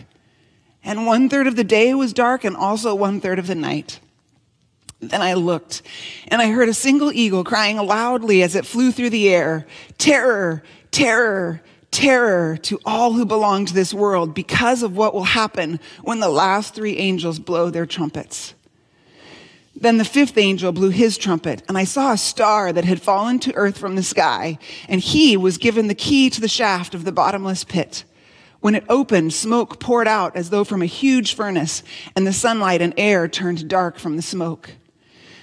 And 0.83 1.07
one 1.07 1.29
third 1.29 1.47
of 1.47 1.55
the 1.55 1.63
day 1.63 1.93
was 1.93 2.13
dark, 2.13 2.43
and 2.43 2.55
also 2.55 2.93
one 2.93 3.21
third 3.21 3.39
of 3.39 3.47
the 3.47 3.55
night. 3.55 3.99
Then 5.01 5.21
I 5.21 5.33
looked, 5.33 5.81
and 6.27 6.41
I 6.41 6.51
heard 6.51 6.67
a 6.67 6.73
single 6.73 7.11
eagle 7.13 7.45
crying 7.45 7.77
loudly 7.77 8.43
as 8.43 8.55
it 8.55 8.65
flew 8.65 8.91
through 8.91 9.11
the 9.11 9.29
air 9.29 9.65
Terror, 9.97 10.61
terror, 10.91 11.61
terror 11.91 12.57
to 12.57 12.79
all 12.85 13.13
who 13.13 13.25
belong 13.25 13.65
to 13.65 13.73
this 13.73 13.93
world 13.93 14.33
because 14.33 14.83
of 14.83 14.97
what 14.97 15.13
will 15.13 15.23
happen 15.23 15.79
when 16.01 16.19
the 16.19 16.29
last 16.29 16.75
three 16.75 16.97
angels 16.97 17.39
blow 17.39 17.69
their 17.69 17.85
trumpets. 17.85 18.53
Then 19.73 19.97
the 19.97 20.05
fifth 20.05 20.37
angel 20.37 20.73
blew 20.73 20.89
his 20.89 21.17
trumpet, 21.17 21.63
and 21.69 21.77
I 21.77 21.85
saw 21.85 22.11
a 22.11 22.17
star 22.17 22.73
that 22.73 22.83
had 22.83 23.01
fallen 23.01 23.39
to 23.39 23.55
earth 23.55 23.77
from 23.77 23.95
the 23.95 24.03
sky, 24.03 24.59
and 24.89 24.99
he 24.99 25.37
was 25.37 25.57
given 25.57 25.87
the 25.87 25.95
key 25.95 26.29
to 26.31 26.41
the 26.41 26.49
shaft 26.49 26.93
of 26.93 27.05
the 27.05 27.13
bottomless 27.13 27.63
pit. 27.63 28.03
When 28.59 28.75
it 28.75 28.83
opened, 28.89 29.33
smoke 29.33 29.79
poured 29.79 30.07
out 30.07 30.35
as 30.35 30.49
though 30.49 30.65
from 30.65 30.81
a 30.81 30.85
huge 30.85 31.33
furnace, 31.33 31.81
and 32.13 32.27
the 32.27 32.33
sunlight 32.33 32.81
and 32.81 32.93
air 32.97 33.29
turned 33.29 33.69
dark 33.69 33.97
from 33.97 34.17
the 34.17 34.21
smoke. 34.21 34.71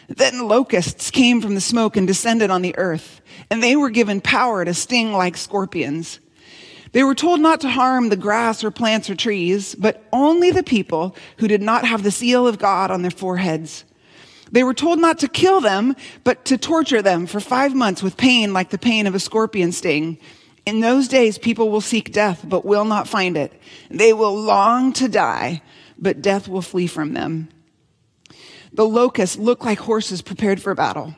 Then 0.09 0.47
locusts 0.47 1.11
came 1.11 1.41
from 1.41 1.55
the 1.55 1.61
smoke 1.61 1.97
and 1.97 2.07
descended 2.07 2.51
on 2.51 2.63
the 2.63 2.77
earth, 2.79 3.21
and 3.51 3.63
they 3.63 3.77
were 3.77 3.91
given 3.91 4.21
power 4.21 4.65
to 4.65 4.73
sting 4.73 5.13
like 5.13 5.37
scorpions. 5.37 6.21
They 6.93 7.03
were 7.03 7.15
told 7.15 7.41
not 7.41 7.61
to 7.61 7.69
harm 7.69 8.09
the 8.09 8.17
grass 8.17 8.63
or 8.63 8.71
plants 8.71 9.11
or 9.11 9.15
trees, 9.15 9.75
but 9.75 10.05
only 10.13 10.51
the 10.51 10.63
people 10.63 11.17
who 11.39 11.49
did 11.49 11.61
not 11.61 11.85
have 11.85 12.03
the 12.03 12.11
seal 12.11 12.47
of 12.47 12.59
God 12.59 12.91
on 12.91 13.03
their 13.03 13.11
foreheads. 13.11 13.85
They 14.53 14.63
were 14.63 14.75
told 14.75 15.01
not 15.01 15.19
to 15.19 15.29
kill 15.29 15.61
them, 15.61 15.97
but 16.23 16.45
to 16.47 16.57
torture 16.57 17.03
them 17.03 17.27
for 17.27 17.41
five 17.41 17.75
months 17.75 18.03
with 18.03 18.17
pain 18.17 18.53
like 18.53 18.71
the 18.71 18.79
pain 18.79 19.07
of 19.07 19.15
a 19.15 19.21
scorpion 19.21 19.73
sting. 19.73 20.19
In 20.65 20.81
those 20.81 21.09
days, 21.09 21.37
people 21.37 21.71
will 21.71 21.81
seek 21.81 22.13
death, 22.13 22.45
but 22.49 22.65
will 22.65 22.85
not 22.85 23.09
find 23.09 23.37
it. 23.37 23.53
They 23.91 24.13
will 24.13 24.35
long 24.35 24.93
to 24.95 25.09
die, 25.09 25.63
but 25.99 26.23
death 26.23 26.49
will 26.49 26.63
flee 26.63 26.87
from 26.87 27.13
them. 27.13 27.49
The 28.77 28.87
locusts 28.87 29.39
looked 29.39 29.65
like 29.65 29.79
horses 29.79 30.21
prepared 30.21 30.61
for 30.61 30.75
battle. 30.75 31.15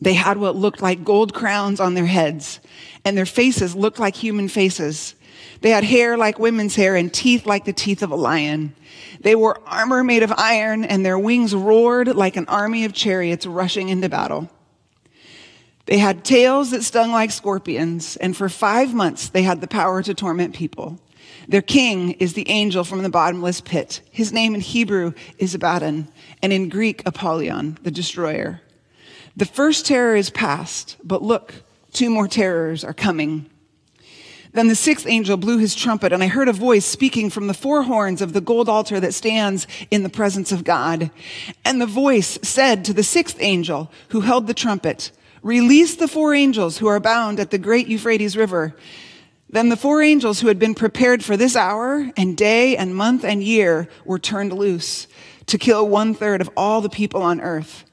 They 0.00 0.14
had 0.14 0.38
what 0.38 0.56
looked 0.56 0.80
like 0.80 1.04
gold 1.04 1.34
crowns 1.34 1.80
on 1.80 1.92
their 1.92 2.06
heads, 2.06 2.60
and 3.04 3.16
their 3.16 3.26
faces 3.26 3.76
looked 3.76 3.98
like 3.98 4.16
human 4.16 4.48
faces. 4.48 5.14
They 5.60 5.68
had 5.68 5.84
hair 5.84 6.16
like 6.16 6.38
women's 6.38 6.74
hair 6.74 6.96
and 6.96 7.12
teeth 7.12 7.44
like 7.44 7.66
the 7.66 7.74
teeth 7.74 8.02
of 8.02 8.10
a 8.10 8.16
lion. 8.16 8.74
They 9.20 9.34
wore 9.34 9.60
armor 9.66 10.02
made 10.02 10.22
of 10.22 10.32
iron, 10.32 10.82
and 10.82 11.04
their 11.04 11.18
wings 11.18 11.54
roared 11.54 12.08
like 12.08 12.36
an 12.36 12.46
army 12.46 12.86
of 12.86 12.94
chariots 12.94 13.44
rushing 13.44 13.90
into 13.90 14.08
battle. 14.08 14.50
They 15.84 15.98
had 15.98 16.24
tails 16.24 16.70
that 16.70 16.84
stung 16.84 17.12
like 17.12 17.32
scorpions, 17.32 18.16
and 18.16 18.34
for 18.34 18.48
five 18.48 18.94
months 18.94 19.28
they 19.28 19.42
had 19.42 19.60
the 19.60 19.68
power 19.68 20.02
to 20.02 20.14
torment 20.14 20.54
people. 20.54 20.98
Their 21.48 21.62
king 21.62 22.12
is 22.12 22.34
the 22.34 22.48
angel 22.48 22.84
from 22.84 23.02
the 23.02 23.08
bottomless 23.08 23.60
pit. 23.60 24.00
His 24.10 24.32
name 24.32 24.54
in 24.54 24.60
Hebrew 24.60 25.12
is 25.38 25.54
Abaddon, 25.54 26.08
and 26.42 26.52
in 26.52 26.68
Greek, 26.68 27.02
Apollyon, 27.06 27.78
the 27.82 27.90
destroyer. 27.90 28.60
The 29.36 29.46
first 29.46 29.86
terror 29.86 30.14
is 30.14 30.30
past, 30.30 30.96
but 31.02 31.22
look, 31.22 31.54
two 31.92 32.10
more 32.10 32.28
terrors 32.28 32.84
are 32.84 32.92
coming. 32.92 33.48
Then 34.52 34.68
the 34.68 34.74
sixth 34.74 35.06
angel 35.06 35.38
blew 35.38 35.58
his 35.58 35.74
trumpet, 35.74 36.12
and 36.12 36.22
I 36.22 36.26
heard 36.26 36.48
a 36.48 36.52
voice 36.52 36.84
speaking 36.84 37.30
from 37.30 37.46
the 37.46 37.54
four 37.54 37.84
horns 37.84 38.20
of 38.20 38.34
the 38.34 38.40
gold 38.42 38.68
altar 38.68 39.00
that 39.00 39.14
stands 39.14 39.66
in 39.90 40.02
the 40.02 40.10
presence 40.10 40.52
of 40.52 40.64
God. 40.64 41.10
And 41.64 41.80
the 41.80 41.86
voice 41.86 42.38
said 42.42 42.84
to 42.84 42.92
the 42.92 43.02
sixth 43.02 43.38
angel 43.40 43.90
who 44.08 44.20
held 44.20 44.46
the 44.46 44.54
trumpet, 44.54 45.10
Release 45.42 45.96
the 45.96 46.06
four 46.06 46.34
angels 46.34 46.78
who 46.78 46.86
are 46.86 47.00
bound 47.00 47.40
at 47.40 47.50
the 47.50 47.58
great 47.58 47.88
Euphrates 47.88 48.36
River. 48.36 48.76
Then 49.52 49.68
the 49.68 49.76
four 49.76 50.02
angels 50.02 50.40
who 50.40 50.48
had 50.48 50.58
been 50.58 50.74
prepared 50.74 51.22
for 51.22 51.36
this 51.36 51.54
hour 51.54 52.10
and 52.16 52.36
day 52.36 52.74
and 52.74 52.96
month 52.96 53.22
and 53.22 53.44
year 53.44 53.86
were 54.06 54.18
turned 54.18 54.54
loose 54.54 55.06
to 55.46 55.58
kill 55.58 55.86
one 55.86 56.14
third 56.14 56.40
of 56.40 56.50
all 56.56 56.80
the 56.80 56.88
people 56.88 57.22
on 57.22 57.38
earth. 57.40 57.84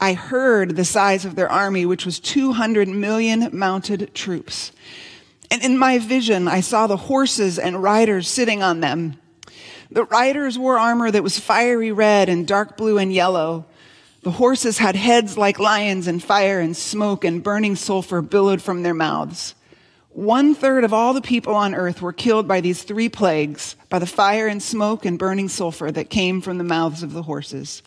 I 0.00 0.14
heard 0.14 0.74
the 0.74 0.84
size 0.84 1.24
of 1.24 1.36
their 1.36 1.48
army, 1.48 1.86
which 1.86 2.04
was 2.04 2.18
200 2.18 2.88
million 2.88 3.48
mounted 3.52 4.14
troops. 4.14 4.72
And 5.48 5.62
in 5.62 5.78
my 5.78 5.98
vision, 6.00 6.48
I 6.48 6.60
saw 6.60 6.88
the 6.88 6.96
horses 6.96 7.56
and 7.56 7.82
riders 7.82 8.28
sitting 8.28 8.62
on 8.62 8.80
them. 8.80 9.16
The 9.92 10.04
riders 10.04 10.58
wore 10.58 10.76
armor 10.76 11.12
that 11.12 11.22
was 11.22 11.38
fiery 11.38 11.92
red 11.92 12.28
and 12.28 12.48
dark 12.48 12.76
blue 12.76 12.98
and 12.98 13.12
yellow. 13.12 13.64
The 14.22 14.32
horses 14.32 14.78
had 14.78 14.96
heads 14.96 15.38
like 15.38 15.60
lions, 15.60 16.08
and 16.08 16.20
fire 16.20 16.58
and 16.58 16.76
smoke 16.76 17.24
and 17.24 17.44
burning 17.44 17.76
sulfur 17.76 18.22
billowed 18.22 18.60
from 18.60 18.82
their 18.82 18.92
mouths. 18.92 19.54
One 20.16 20.54
third 20.54 20.84
of 20.84 20.94
all 20.94 21.12
the 21.12 21.20
people 21.20 21.54
on 21.54 21.74
earth 21.74 22.00
were 22.00 22.10
killed 22.10 22.48
by 22.48 22.62
these 22.62 22.82
three 22.82 23.10
plagues, 23.10 23.76
by 23.90 23.98
the 23.98 24.06
fire 24.06 24.46
and 24.46 24.62
smoke 24.62 25.04
and 25.04 25.18
burning 25.18 25.50
sulfur 25.50 25.90
that 25.90 26.08
came 26.08 26.40
from 26.40 26.56
the 26.56 26.64
mouths 26.64 27.02
of 27.02 27.12
the 27.12 27.24
horses. 27.24 27.82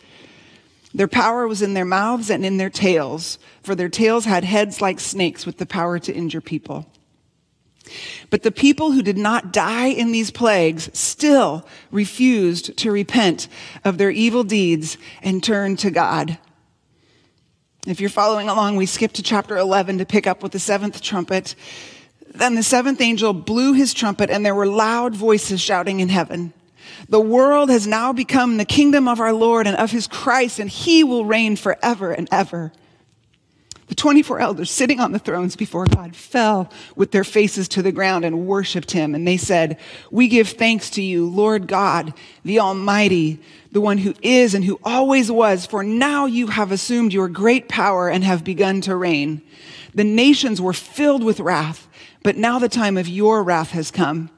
Their 0.94 1.08
power 1.08 1.48
was 1.48 1.60
in 1.60 1.74
their 1.74 1.84
mouths 1.84 2.30
and 2.30 2.46
in 2.46 2.56
their 2.56 2.70
tails, 2.70 3.40
for 3.64 3.74
their 3.74 3.88
tails 3.88 4.26
had 4.26 4.44
heads 4.44 4.80
like 4.80 5.00
snakes 5.00 5.44
with 5.44 5.58
the 5.58 5.66
power 5.66 5.98
to 5.98 6.14
injure 6.14 6.40
people. 6.40 6.86
But 8.30 8.44
the 8.44 8.52
people 8.52 8.92
who 8.92 9.02
did 9.02 9.18
not 9.18 9.52
die 9.52 9.88
in 9.88 10.12
these 10.12 10.30
plagues 10.30 10.88
still 10.96 11.66
refused 11.90 12.76
to 12.76 12.92
repent 12.92 13.48
of 13.84 13.98
their 13.98 14.12
evil 14.12 14.44
deeds 14.44 14.98
and 15.20 15.42
turn 15.42 15.76
to 15.78 15.90
God. 15.90 16.38
If 17.88 18.00
you're 18.00 18.08
following 18.08 18.48
along, 18.48 18.76
we 18.76 18.86
skip 18.86 19.14
to 19.14 19.22
chapter 19.24 19.56
11 19.56 19.98
to 19.98 20.06
pick 20.06 20.28
up 20.28 20.44
with 20.44 20.52
the 20.52 20.60
seventh 20.60 21.02
trumpet. 21.02 21.56
Then 22.32 22.54
the 22.54 22.62
seventh 22.62 23.00
angel 23.00 23.32
blew 23.32 23.72
his 23.72 23.92
trumpet, 23.92 24.30
and 24.30 24.44
there 24.44 24.54
were 24.54 24.66
loud 24.66 25.14
voices 25.14 25.60
shouting 25.60 26.00
in 26.00 26.08
heaven. 26.08 26.52
The 27.08 27.20
world 27.20 27.70
has 27.70 27.86
now 27.86 28.12
become 28.12 28.56
the 28.56 28.64
kingdom 28.64 29.08
of 29.08 29.20
our 29.20 29.32
Lord 29.32 29.66
and 29.66 29.76
of 29.76 29.90
his 29.90 30.06
Christ, 30.06 30.58
and 30.58 30.70
he 30.70 31.02
will 31.02 31.24
reign 31.24 31.56
forever 31.56 32.12
and 32.12 32.28
ever. 32.30 32.72
The 33.90 33.96
24 33.96 34.38
elders 34.38 34.70
sitting 34.70 35.00
on 35.00 35.10
the 35.10 35.18
thrones 35.18 35.56
before 35.56 35.84
God 35.84 36.14
fell 36.14 36.70
with 36.94 37.10
their 37.10 37.24
faces 37.24 37.66
to 37.70 37.82
the 37.82 37.90
ground 37.90 38.24
and 38.24 38.46
worshiped 38.46 38.92
him. 38.92 39.16
And 39.16 39.26
they 39.26 39.36
said, 39.36 39.80
We 40.12 40.28
give 40.28 40.50
thanks 40.50 40.90
to 40.90 41.02
you, 41.02 41.26
Lord 41.26 41.66
God, 41.66 42.14
the 42.44 42.60
Almighty, 42.60 43.40
the 43.72 43.80
one 43.80 43.98
who 43.98 44.14
is 44.22 44.54
and 44.54 44.64
who 44.64 44.78
always 44.84 45.32
was, 45.32 45.66
for 45.66 45.82
now 45.82 46.26
you 46.26 46.46
have 46.46 46.70
assumed 46.70 47.12
your 47.12 47.28
great 47.28 47.68
power 47.68 48.08
and 48.08 48.22
have 48.22 48.44
begun 48.44 48.80
to 48.82 48.94
reign. 48.94 49.42
The 49.92 50.04
nations 50.04 50.60
were 50.60 50.72
filled 50.72 51.24
with 51.24 51.40
wrath, 51.40 51.88
but 52.22 52.36
now 52.36 52.58
the 52.58 52.68
time 52.68 52.96
of 52.96 53.08
your 53.08 53.42
wrath 53.42 53.70
has 53.70 53.90
come. 53.90 54.30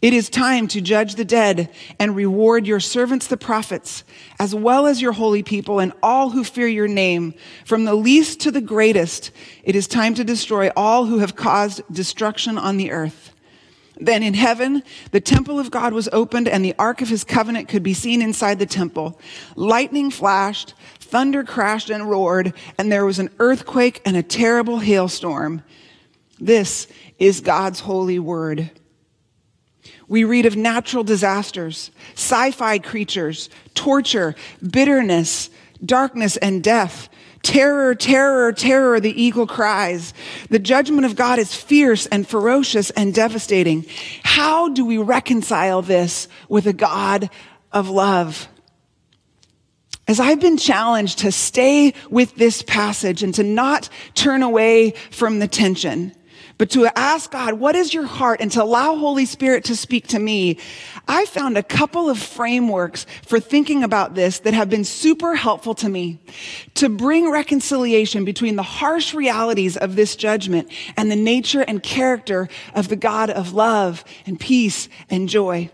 It 0.00 0.14
is 0.14 0.30
time 0.30 0.68
to 0.68 0.80
judge 0.80 1.16
the 1.16 1.24
dead 1.24 1.70
and 1.98 2.14
reward 2.14 2.68
your 2.68 2.78
servants, 2.78 3.26
the 3.26 3.36
prophets, 3.36 4.04
as 4.38 4.54
well 4.54 4.86
as 4.86 5.02
your 5.02 5.12
holy 5.12 5.42
people 5.42 5.80
and 5.80 5.92
all 6.02 6.30
who 6.30 6.44
fear 6.44 6.68
your 6.68 6.86
name, 6.86 7.34
from 7.64 7.84
the 7.84 7.96
least 7.96 8.38
to 8.40 8.52
the 8.52 8.60
greatest. 8.60 9.32
It 9.64 9.74
is 9.74 9.88
time 9.88 10.14
to 10.14 10.22
destroy 10.22 10.70
all 10.76 11.06
who 11.06 11.18
have 11.18 11.34
caused 11.34 11.82
destruction 11.92 12.56
on 12.56 12.76
the 12.76 12.92
earth. 12.92 13.32
Then 14.00 14.22
in 14.22 14.34
heaven, 14.34 14.84
the 15.10 15.20
temple 15.20 15.58
of 15.58 15.72
God 15.72 15.92
was 15.92 16.08
opened 16.12 16.48
and 16.48 16.64
the 16.64 16.76
ark 16.78 17.02
of 17.02 17.08
his 17.08 17.24
covenant 17.24 17.68
could 17.68 17.82
be 17.82 17.94
seen 17.94 18.22
inside 18.22 18.60
the 18.60 18.66
temple. 18.66 19.18
Lightning 19.56 20.12
flashed, 20.12 20.74
thunder 21.00 21.42
crashed 21.42 21.90
and 21.90 22.08
roared, 22.08 22.52
and 22.78 22.92
there 22.92 23.04
was 23.04 23.18
an 23.18 23.30
earthquake 23.40 24.00
and 24.04 24.16
a 24.16 24.22
terrible 24.22 24.78
hailstorm. 24.78 25.64
This 26.38 26.86
is 27.18 27.40
God's 27.40 27.80
holy 27.80 28.18
word. 28.18 28.70
We 30.06 30.24
read 30.24 30.46
of 30.46 30.56
natural 30.56 31.04
disasters, 31.04 31.90
sci 32.14 32.50
fi 32.52 32.78
creatures, 32.78 33.50
torture, 33.74 34.34
bitterness, 34.68 35.50
darkness, 35.84 36.36
and 36.38 36.62
death. 36.62 37.08
Terror, 37.42 37.94
terror, 37.94 38.52
terror, 38.52 38.98
the 39.00 39.22
eagle 39.22 39.46
cries. 39.46 40.12
The 40.50 40.58
judgment 40.58 41.04
of 41.04 41.14
God 41.14 41.38
is 41.38 41.54
fierce 41.54 42.06
and 42.06 42.26
ferocious 42.26 42.90
and 42.90 43.14
devastating. 43.14 43.86
How 44.24 44.68
do 44.68 44.84
we 44.84 44.98
reconcile 44.98 45.80
this 45.80 46.26
with 46.48 46.66
a 46.66 46.72
God 46.72 47.30
of 47.72 47.88
love? 47.88 48.48
As 50.08 50.18
I've 50.18 50.40
been 50.40 50.56
challenged 50.56 51.18
to 51.20 51.30
stay 51.30 51.94
with 52.10 52.34
this 52.34 52.62
passage 52.62 53.22
and 53.22 53.34
to 53.34 53.44
not 53.44 53.88
turn 54.14 54.42
away 54.42 54.94
from 55.10 55.38
the 55.38 55.48
tension, 55.48 56.12
but 56.58 56.70
to 56.70 56.86
ask 56.98 57.30
God, 57.30 57.54
what 57.54 57.76
is 57.76 57.94
your 57.94 58.04
heart? 58.04 58.40
And 58.40 58.50
to 58.52 58.62
allow 58.62 58.96
Holy 58.96 59.24
Spirit 59.24 59.64
to 59.64 59.76
speak 59.76 60.08
to 60.08 60.18
me. 60.18 60.58
I 61.06 61.24
found 61.24 61.56
a 61.56 61.62
couple 61.62 62.10
of 62.10 62.18
frameworks 62.18 63.06
for 63.24 63.40
thinking 63.40 63.84
about 63.84 64.14
this 64.14 64.40
that 64.40 64.54
have 64.54 64.68
been 64.68 64.84
super 64.84 65.36
helpful 65.36 65.74
to 65.76 65.88
me 65.88 66.18
to 66.74 66.88
bring 66.88 67.30
reconciliation 67.30 68.24
between 68.24 68.56
the 68.56 68.62
harsh 68.62 69.14
realities 69.14 69.76
of 69.76 69.94
this 69.96 70.16
judgment 70.16 70.70
and 70.96 71.10
the 71.10 71.16
nature 71.16 71.62
and 71.62 71.82
character 71.82 72.48
of 72.74 72.88
the 72.88 72.96
God 72.96 73.30
of 73.30 73.52
love 73.52 74.04
and 74.26 74.38
peace 74.38 74.88
and 75.08 75.28
joy. 75.28 75.70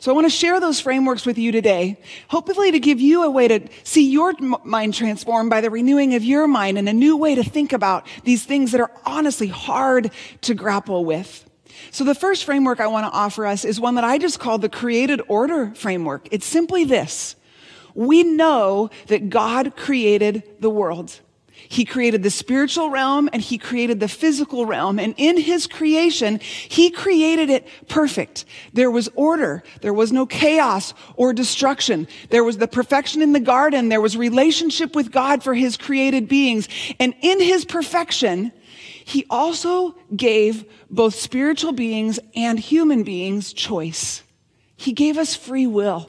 So 0.00 0.10
I 0.10 0.14
want 0.14 0.26
to 0.26 0.30
share 0.30 0.60
those 0.60 0.80
frameworks 0.80 1.26
with 1.26 1.38
you 1.38 1.52
today, 1.52 2.00
hopefully 2.28 2.70
to 2.72 2.78
give 2.78 3.00
you 3.00 3.22
a 3.24 3.30
way 3.30 3.48
to 3.48 3.60
see 3.84 4.10
your 4.10 4.32
mind 4.64 4.94
transformed 4.94 5.50
by 5.50 5.60
the 5.60 5.70
renewing 5.70 6.14
of 6.14 6.24
your 6.24 6.46
mind 6.46 6.78
and 6.78 6.88
a 6.88 6.92
new 6.92 7.16
way 7.16 7.34
to 7.34 7.42
think 7.42 7.72
about 7.72 8.06
these 8.24 8.44
things 8.44 8.72
that 8.72 8.80
are 8.80 8.92
honestly 9.04 9.48
hard 9.48 10.10
to 10.42 10.54
grapple 10.54 11.04
with. 11.04 11.48
So 11.90 12.04
the 12.04 12.14
first 12.14 12.44
framework 12.44 12.80
I 12.80 12.86
want 12.86 13.06
to 13.06 13.16
offer 13.16 13.46
us 13.46 13.64
is 13.64 13.80
one 13.80 13.94
that 13.94 14.04
I 14.04 14.18
just 14.18 14.40
call 14.40 14.58
the 14.58 14.68
created 14.68 15.20
order 15.28 15.72
framework. 15.74 16.28
It's 16.30 16.46
simply 16.46 16.84
this. 16.84 17.36
We 17.94 18.22
know 18.22 18.90
that 19.06 19.30
God 19.30 19.76
created 19.76 20.42
the 20.60 20.70
world. 20.70 21.20
He 21.68 21.84
created 21.84 22.22
the 22.22 22.30
spiritual 22.30 22.90
realm 22.90 23.28
and 23.32 23.42
he 23.42 23.58
created 23.58 24.00
the 24.00 24.08
physical 24.08 24.64
realm. 24.64 24.98
And 24.98 25.14
in 25.16 25.36
his 25.36 25.66
creation, 25.66 26.38
he 26.40 26.90
created 26.90 27.50
it 27.50 27.66
perfect. 27.88 28.44
There 28.72 28.90
was 28.90 29.08
order. 29.14 29.62
There 29.80 29.92
was 29.92 30.12
no 30.12 30.24
chaos 30.24 30.94
or 31.16 31.32
destruction. 31.32 32.06
There 32.30 32.44
was 32.44 32.58
the 32.58 32.68
perfection 32.68 33.20
in 33.22 33.32
the 33.32 33.40
garden. 33.40 33.88
There 33.88 34.00
was 34.00 34.16
relationship 34.16 34.94
with 34.94 35.10
God 35.10 35.42
for 35.42 35.54
his 35.54 35.76
created 35.76 36.28
beings. 36.28 36.68
And 37.00 37.14
in 37.20 37.40
his 37.40 37.64
perfection, 37.64 38.52
he 39.04 39.26
also 39.28 39.94
gave 40.14 40.64
both 40.90 41.14
spiritual 41.14 41.72
beings 41.72 42.20
and 42.34 42.58
human 42.58 43.02
beings 43.02 43.52
choice. 43.52 44.22
He 44.76 44.92
gave 44.92 45.18
us 45.18 45.34
free 45.34 45.66
will. 45.66 46.08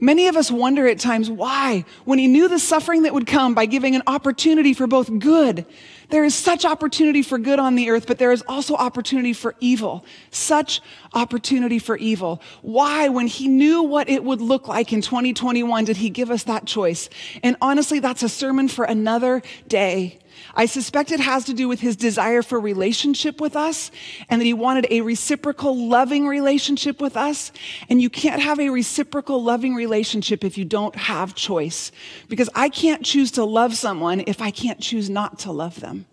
Many 0.00 0.28
of 0.28 0.36
us 0.36 0.48
wonder 0.48 0.86
at 0.86 1.00
times 1.00 1.28
why, 1.28 1.84
when 2.04 2.20
he 2.20 2.28
knew 2.28 2.46
the 2.46 2.60
suffering 2.60 3.02
that 3.02 3.14
would 3.14 3.26
come 3.26 3.54
by 3.54 3.66
giving 3.66 3.96
an 3.96 4.02
opportunity 4.06 4.72
for 4.72 4.86
both 4.86 5.18
good. 5.18 5.66
There 6.10 6.24
is 6.24 6.36
such 6.36 6.64
opportunity 6.64 7.20
for 7.22 7.36
good 7.36 7.58
on 7.58 7.74
the 7.74 7.90
earth, 7.90 8.06
but 8.06 8.18
there 8.18 8.30
is 8.30 8.42
also 8.46 8.74
opportunity 8.76 9.32
for 9.32 9.56
evil. 9.58 10.04
Such 10.30 10.80
opportunity 11.14 11.80
for 11.80 11.96
evil. 11.96 12.40
Why, 12.62 13.08
when 13.08 13.26
he 13.26 13.48
knew 13.48 13.82
what 13.82 14.08
it 14.08 14.22
would 14.22 14.40
look 14.40 14.68
like 14.68 14.92
in 14.92 15.02
2021, 15.02 15.84
did 15.84 15.96
he 15.96 16.10
give 16.10 16.30
us 16.30 16.44
that 16.44 16.64
choice? 16.64 17.10
And 17.42 17.56
honestly, 17.60 17.98
that's 17.98 18.22
a 18.22 18.28
sermon 18.28 18.68
for 18.68 18.84
another 18.84 19.42
day. 19.66 20.20
I 20.54 20.66
suspect 20.66 21.12
it 21.12 21.20
has 21.20 21.44
to 21.44 21.54
do 21.54 21.68
with 21.68 21.80
his 21.80 21.96
desire 21.96 22.42
for 22.42 22.58
relationship 22.58 23.40
with 23.40 23.56
us 23.56 23.90
and 24.28 24.40
that 24.40 24.44
he 24.44 24.54
wanted 24.54 24.86
a 24.90 25.00
reciprocal 25.00 25.76
loving 25.76 26.26
relationship 26.26 27.00
with 27.00 27.16
us. 27.16 27.52
And 27.88 28.00
you 28.00 28.10
can't 28.10 28.42
have 28.42 28.58
a 28.58 28.70
reciprocal 28.70 29.42
loving 29.42 29.74
relationship 29.74 30.44
if 30.44 30.58
you 30.58 30.64
don't 30.64 30.96
have 30.96 31.34
choice. 31.34 31.92
Because 32.28 32.50
I 32.54 32.68
can't 32.68 33.04
choose 33.04 33.30
to 33.32 33.44
love 33.44 33.74
someone 33.76 34.24
if 34.26 34.40
I 34.40 34.50
can't 34.50 34.80
choose 34.80 35.08
not 35.08 35.40
to 35.40 35.52
love 35.52 35.80
them. 35.80 36.06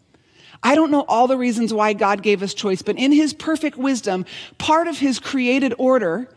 I 0.63 0.75
don't 0.75 0.91
know 0.91 1.05
all 1.08 1.27
the 1.27 1.38
reasons 1.38 1.74
why 1.74 1.94
God 1.94 2.24
gave 2.24 2.41
us 2.41 2.53
choice, 2.53 2.82
but 2.82 2.98
in 2.98 3.12
his 3.12 3.34
perfect 3.34 3.77
wisdom, 3.77 4.25
part 4.58 4.88
of 4.88 4.98
his 4.98 5.20
created 5.20 5.74
order 5.77 6.29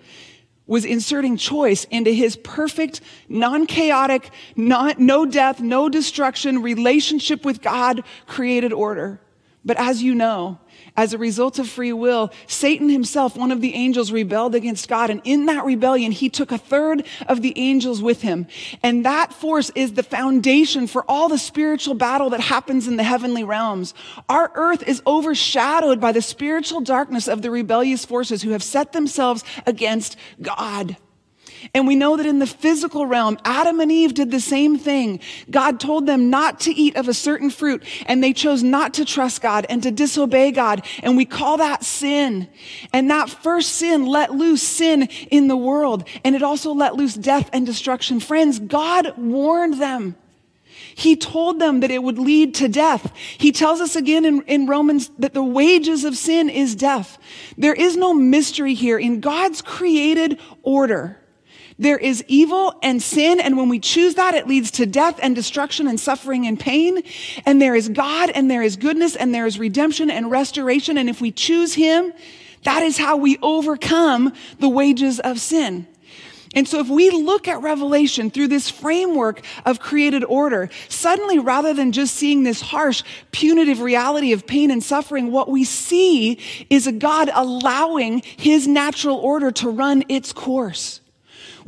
was 0.68 0.84
inserting 0.84 1.36
choice 1.36 1.82
into 1.84 2.12
his 2.12 2.36
perfect, 2.36 3.00
non-chaotic, 3.28 4.30
not, 4.54 5.00
no 5.00 5.26
death, 5.26 5.60
no 5.60 5.88
destruction 5.88 6.62
relationship 6.62 7.44
with 7.44 7.60
God 7.60 8.04
created 8.26 8.72
order. 8.72 9.20
But 9.64 9.78
as 9.78 10.02
you 10.02 10.14
know, 10.14 10.60
as 10.98 11.14
a 11.14 11.18
result 11.18 11.60
of 11.60 11.68
free 11.68 11.92
will, 11.92 12.32
Satan 12.48 12.88
himself, 12.88 13.36
one 13.36 13.52
of 13.52 13.60
the 13.60 13.74
angels, 13.74 14.10
rebelled 14.10 14.56
against 14.56 14.88
God. 14.88 15.10
And 15.10 15.20
in 15.22 15.46
that 15.46 15.64
rebellion, 15.64 16.10
he 16.10 16.28
took 16.28 16.50
a 16.50 16.58
third 16.58 17.06
of 17.28 17.40
the 17.40 17.56
angels 17.56 18.02
with 18.02 18.22
him. 18.22 18.48
And 18.82 19.06
that 19.06 19.32
force 19.32 19.70
is 19.76 19.92
the 19.92 20.02
foundation 20.02 20.88
for 20.88 21.08
all 21.08 21.28
the 21.28 21.38
spiritual 21.38 21.94
battle 21.94 22.30
that 22.30 22.40
happens 22.40 22.88
in 22.88 22.96
the 22.96 23.04
heavenly 23.04 23.44
realms. 23.44 23.94
Our 24.28 24.50
earth 24.56 24.82
is 24.88 25.00
overshadowed 25.06 26.00
by 26.00 26.10
the 26.10 26.20
spiritual 26.20 26.80
darkness 26.80 27.28
of 27.28 27.42
the 27.42 27.50
rebellious 27.52 28.04
forces 28.04 28.42
who 28.42 28.50
have 28.50 28.64
set 28.64 28.92
themselves 28.92 29.44
against 29.66 30.16
God. 30.42 30.96
And 31.74 31.86
we 31.86 31.96
know 31.96 32.16
that 32.16 32.26
in 32.26 32.38
the 32.38 32.46
physical 32.46 33.06
realm, 33.06 33.38
Adam 33.44 33.80
and 33.80 33.90
Eve 33.90 34.14
did 34.14 34.30
the 34.30 34.40
same 34.40 34.78
thing. 34.78 35.20
God 35.50 35.80
told 35.80 36.06
them 36.06 36.30
not 36.30 36.60
to 36.60 36.72
eat 36.72 36.96
of 36.96 37.08
a 37.08 37.14
certain 37.14 37.50
fruit, 37.50 37.84
and 38.06 38.22
they 38.22 38.32
chose 38.32 38.62
not 38.62 38.94
to 38.94 39.04
trust 39.04 39.42
God 39.42 39.66
and 39.68 39.82
to 39.82 39.90
disobey 39.90 40.50
God. 40.50 40.84
And 41.02 41.16
we 41.16 41.24
call 41.24 41.58
that 41.58 41.84
sin. 41.84 42.48
And 42.92 43.10
that 43.10 43.30
first 43.30 43.74
sin 43.74 44.06
let 44.06 44.32
loose 44.32 44.62
sin 44.62 45.02
in 45.30 45.48
the 45.48 45.56
world, 45.56 46.06
and 46.24 46.34
it 46.34 46.42
also 46.42 46.72
let 46.72 46.96
loose 46.96 47.14
death 47.14 47.50
and 47.52 47.66
destruction. 47.66 48.20
Friends, 48.20 48.58
God 48.58 49.14
warned 49.16 49.80
them. 49.80 50.16
He 50.98 51.14
told 51.14 51.60
them 51.60 51.80
that 51.80 51.92
it 51.92 52.02
would 52.02 52.18
lead 52.18 52.56
to 52.56 52.68
death. 52.68 53.12
He 53.16 53.52
tells 53.52 53.80
us 53.80 53.94
again 53.94 54.24
in, 54.24 54.42
in, 54.42 54.66
Romans 54.66 55.10
that 55.18 55.32
the 55.32 55.44
wages 55.44 56.04
of 56.04 56.16
sin 56.16 56.48
is 56.50 56.74
death. 56.74 57.18
There 57.56 57.72
is 57.72 57.96
no 57.96 58.12
mystery 58.12 58.74
here. 58.74 58.98
In 58.98 59.20
God's 59.20 59.62
created 59.62 60.40
order, 60.62 61.17
there 61.78 61.98
is 61.98 62.24
evil 62.26 62.74
and 62.82 63.00
sin, 63.00 63.38
and 63.38 63.56
when 63.56 63.68
we 63.68 63.78
choose 63.78 64.16
that, 64.16 64.34
it 64.34 64.48
leads 64.48 64.72
to 64.72 64.86
death 64.86 65.20
and 65.22 65.36
destruction 65.36 65.86
and 65.86 65.98
suffering 65.98 66.46
and 66.46 66.58
pain. 66.58 67.02
And 67.46 67.62
there 67.62 67.76
is 67.76 67.88
God, 67.88 68.30
and 68.30 68.50
there 68.50 68.62
is 68.62 68.76
goodness, 68.76 69.14
and 69.14 69.32
there 69.32 69.46
is 69.46 69.58
redemption 69.60 70.10
and 70.10 70.30
restoration. 70.30 70.98
And 70.98 71.08
if 71.08 71.20
we 71.20 71.30
choose 71.30 71.74
Him, 71.74 72.12
that 72.64 72.82
is 72.82 72.98
how 72.98 73.16
we 73.16 73.38
overcome 73.42 74.32
the 74.58 74.68
wages 74.68 75.20
of 75.20 75.38
sin. 75.38 75.86
And 76.54 76.66
so 76.66 76.80
if 76.80 76.88
we 76.88 77.10
look 77.10 77.46
at 77.46 77.62
Revelation 77.62 78.30
through 78.30 78.48
this 78.48 78.70
framework 78.70 79.42
of 79.64 79.78
created 79.78 80.24
order, 80.24 80.70
suddenly 80.88 81.38
rather 81.38 81.74
than 81.74 81.92
just 81.92 82.16
seeing 82.16 82.42
this 82.42 82.60
harsh, 82.60 83.04
punitive 83.30 83.80
reality 83.80 84.32
of 84.32 84.46
pain 84.46 84.70
and 84.70 84.82
suffering, 84.82 85.30
what 85.30 85.48
we 85.48 85.62
see 85.62 86.38
is 86.70 86.86
a 86.86 86.92
God 86.92 87.30
allowing 87.32 88.22
his 88.36 88.66
natural 88.66 89.18
order 89.18 89.52
to 89.52 89.68
run 89.68 90.04
its 90.08 90.32
course 90.32 91.00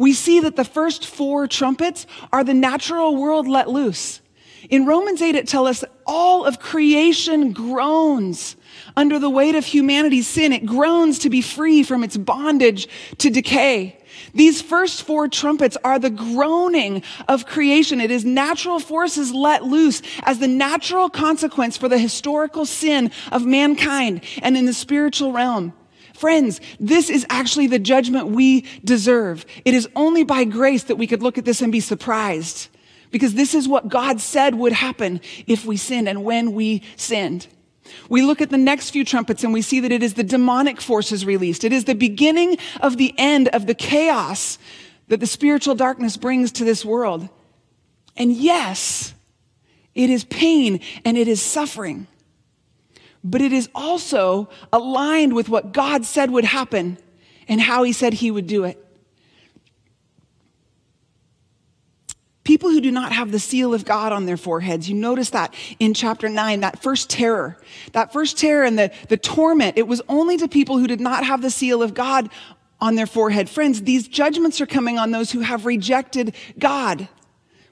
we 0.00 0.14
see 0.14 0.40
that 0.40 0.56
the 0.56 0.64
first 0.64 1.04
four 1.04 1.46
trumpets 1.46 2.06
are 2.32 2.42
the 2.42 2.54
natural 2.54 3.16
world 3.16 3.46
let 3.46 3.68
loose. 3.68 4.22
In 4.70 4.86
Romans 4.86 5.20
8, 5.20 5.34
it 5.34 5.46
tells 5.46 5.68
us 5.68 5.84
all 6.06 6.46
of 6.46 6.58
creation 6.58 7.52
groans 7.52 8.56
under 8.96 9.18
the 9.18 9.28
weight 9.28 9.54
of 9.56 9.66
humanity's 9.66 10.26
sin. 10.26 10.54
It 10.54 10.64
groans 10.64 11.18
to 11.18 11.28
be 11.28 11.42
free 11.42 11.82
from 11.82 12.02
its 12.02 12.16
bondage 12.16 12.88
to 13.18 13.28
decay. 13.28 13.98
These 14.32 14.62
first 14.62 15.02
four 15.02 15.28
trumpets 15.28 15.76
are 15.84 15.98
the 15.98 16.08
groaning 16.08 17.02
of 17.28 17.44
creation. 17.44 18.00
It 18.00 18.10
is 18.10 18.24
natural 18.24 18.80
forces 18.80 19.34
let 19.34 19.64
loose 19.64 20.00
as 20.22 20.38
the 20.38 20.48
natural 20.48 21.10
consequence 21.10 21.76
for 21.76 21.90
the 21.90 21.98
historical 21.98 22.64
sin 22.64 23.10
of 23.30 23.44
mankind 23.44 24.22
and 24.40 24.56
in 24.56 24.64
the 24.64 24.72
spiritual 24.72 25.32
realm. 25.32 25.74
Friends, 26.20 26.60
this 26.78 27.08
is 27.08 27.24
actually 27.30 27.66
the 27.66 27.78
judgment 27.78 28.26
we 28.26 28.66
deserve. 28.84 29.46
It 29.64 29.72
is 29.72 29.88
only 29.96 30.22
by 30.22 30.44
grace 30.44 30.82
that 30.84 30.96
we 30.96 31.06
could 31.06 31.22
look 31.22 31.38
at 31.38 31.46
this 31.46 31.62
and 31.62 31.72
be 31.72 31.80
surprised 31.80 32.68
because 33.10 33.32
this 33.32 33.54
is 33.54 33.66
what 33.66 33.88
God 33.88 34.20
said 34.20 34.54
would 34.54 34.74
happen 34.74 35.22
if 35.46 35.64
we 35.64 35.78
sinned 35.78 36.10
and 36.10 36.22
when 36.22 36.52
we 36.52 36.82
sinned. 36.96 37.46
We 38.10 38.20
look 38.20 38.42
at 38.42 38.50
the 38.50 38.58
next 38.58 38.90
few 38.90 39.02
trumpets 39.02 39.44
and 39.44 39.54
we 39.54 39.62
see 39.62 39.80
that 39.80 39.92
it 39.92 40.02
is 40.02 40.12
the 40.12 40.22
demonic 40.22 40.82
forces 40.82 41.24
released. 41.24 41.64
It 41.64 41.72
is 41.72 41.86
the 41.86 41.94
beginning 41.94 42.58
of 42.82 42.98
the 42.98 43.14
end 43.16 43.48
of 43.48 43.66
the 43.66 43.74
chaos 43.74 44.58
that 45.08 45.20
the 45.20 45.26
spiritual 45.26 45.74
darkness 45.74 46.18
brings 46.18 46.52
to 46.52 46.66
this 46.66 46.84
world. 46.84 47.30
And 48.14 48.30
yes, 48.30 49.14
it 49.94 50.10
is 50.10 50.24
pain 50.24 50.80
and 51.02 51.16
it 51.16 51.28
is 51.28 51.40
suffering 51.40 52.08
but 53.22 53.40
it 53.42 53.52
is 53.52 53.68
also 53.74 54.48
aligned 54.72 55.34
with 55.34 55.48
what 55.48 55.72
God 55.72 56.04
said 56.04 56.30
would 56.30 56.44
happen 56.44 56.98
and 57.48 57.60
how 57.60 57.82
he 57.82 57.92
said 57.92 58.14
he 58.14 58.30
would 58.30 58.46
do 58.46 58.64
it. 58.64 58.84
People 62.42 62.70
who 62.70 62.80
do 62.80 62.90
not 62.90 63.12
have 63.12 63.30
the 63.30 63.38
seal 63.38 63.74
of 63.74 63.84
God 63.84 64.12
on 64.12 64.26
their 64.26 64.36
foreheads, 64.36 64.88
you 64.88 64.96
notice 64.96 65.30
that 65.30 65.54
in 65.78 65.94
chapter 65.94 66.28
9, 66.28 66.60
that 66.60 66.82
first 66.82 67.10
terror, 67.10 67.58
that 67.92 68.12
first 68.12 68.38
terror 68.38 68.64
and 68.64 68.78
the, 68.78 68.90
the 69.08 69.16
torment, 69.16 69.76
it 69.76 69.86
was 69.86 70.00
only 70.08 70.36
to 70.38 70.48
people 70.48 70.78
who 70.78 70.86
did 70.86 71.00
not 71.00 71.24
have 71.24 71.42
the 71.42 71.50
seal 71.50 71.82
of 71.82 71.94
God 71.94 72.30
on 72.80 72.94
their 72.94 73.06
forehead. 73.06 73.48
Friends, 73.48 73.82
these 73.82 74.08
judgments 74.08 74.60
are 74.60 74.66
coming 74.66 74.98
on 74.98 75.10
those 75.10 75.30
who 75.30 75.40
have 75.40 75.66
rejected 75.66 76.34
God. 76.58 77.08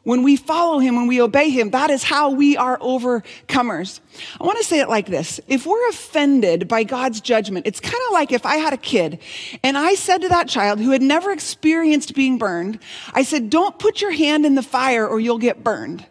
When 0.04 0.22
we 0.22 0.36
follow 0.36 0.78
him, 0.78 0.96
when 0.96 1.06
we 1.06 1.20
obey 1.20 1.50
him, 1.50 1.70
that 1.70 1.90
is 1.90 2.02
how 2.02 2.30
we 2.30 2.56
are 2.56 2.78
overcomers. 2.78 4.00
I 4.40 4.44
want 4.44 4.58
to 4.58 4.64
say 4.64 4.80
it 4.80 4.88
like 4.88 5.06
this. 5.06 5.40
If 5.48 5.66
we're 5.66 5.88
offended 5.88 6.66
by 6.66 6.84
God's 6.84 7.20
judgment, 7.20 7.66
it's 7.66 7.80
kind 7.80 8.02
of 8.06 8.12
like 8.12 8.32
if 8.32 8.46
I 8.46 8.56
had 8.56 8.72
a 8.72 8.78
kid 8.78 9.18
and 9.62 9.76
I 9.76 9.94
said 9.94 10.22
to 10.22 10.28
that 10.28 10.48
child 10.48 10.78
who 10.78 10.92
had 10.92 11.02
never 11.02 11.30
experienced 11.30 12.14
being 12.14 12.38
burned, 12.38 12.78
I 13.12 13.22
said, 13.22 13.50
don't 13.50 13.78
put 13.78 14.00
your 14.00 14.12
hand 14.12 14.46
in 14.46 14.54
the 14.54 14.62
fire 14.62 15.06
or 15.06 15.20
you'll 15.20 15.38
get 15.38 15.62
burned. 15.62 16.06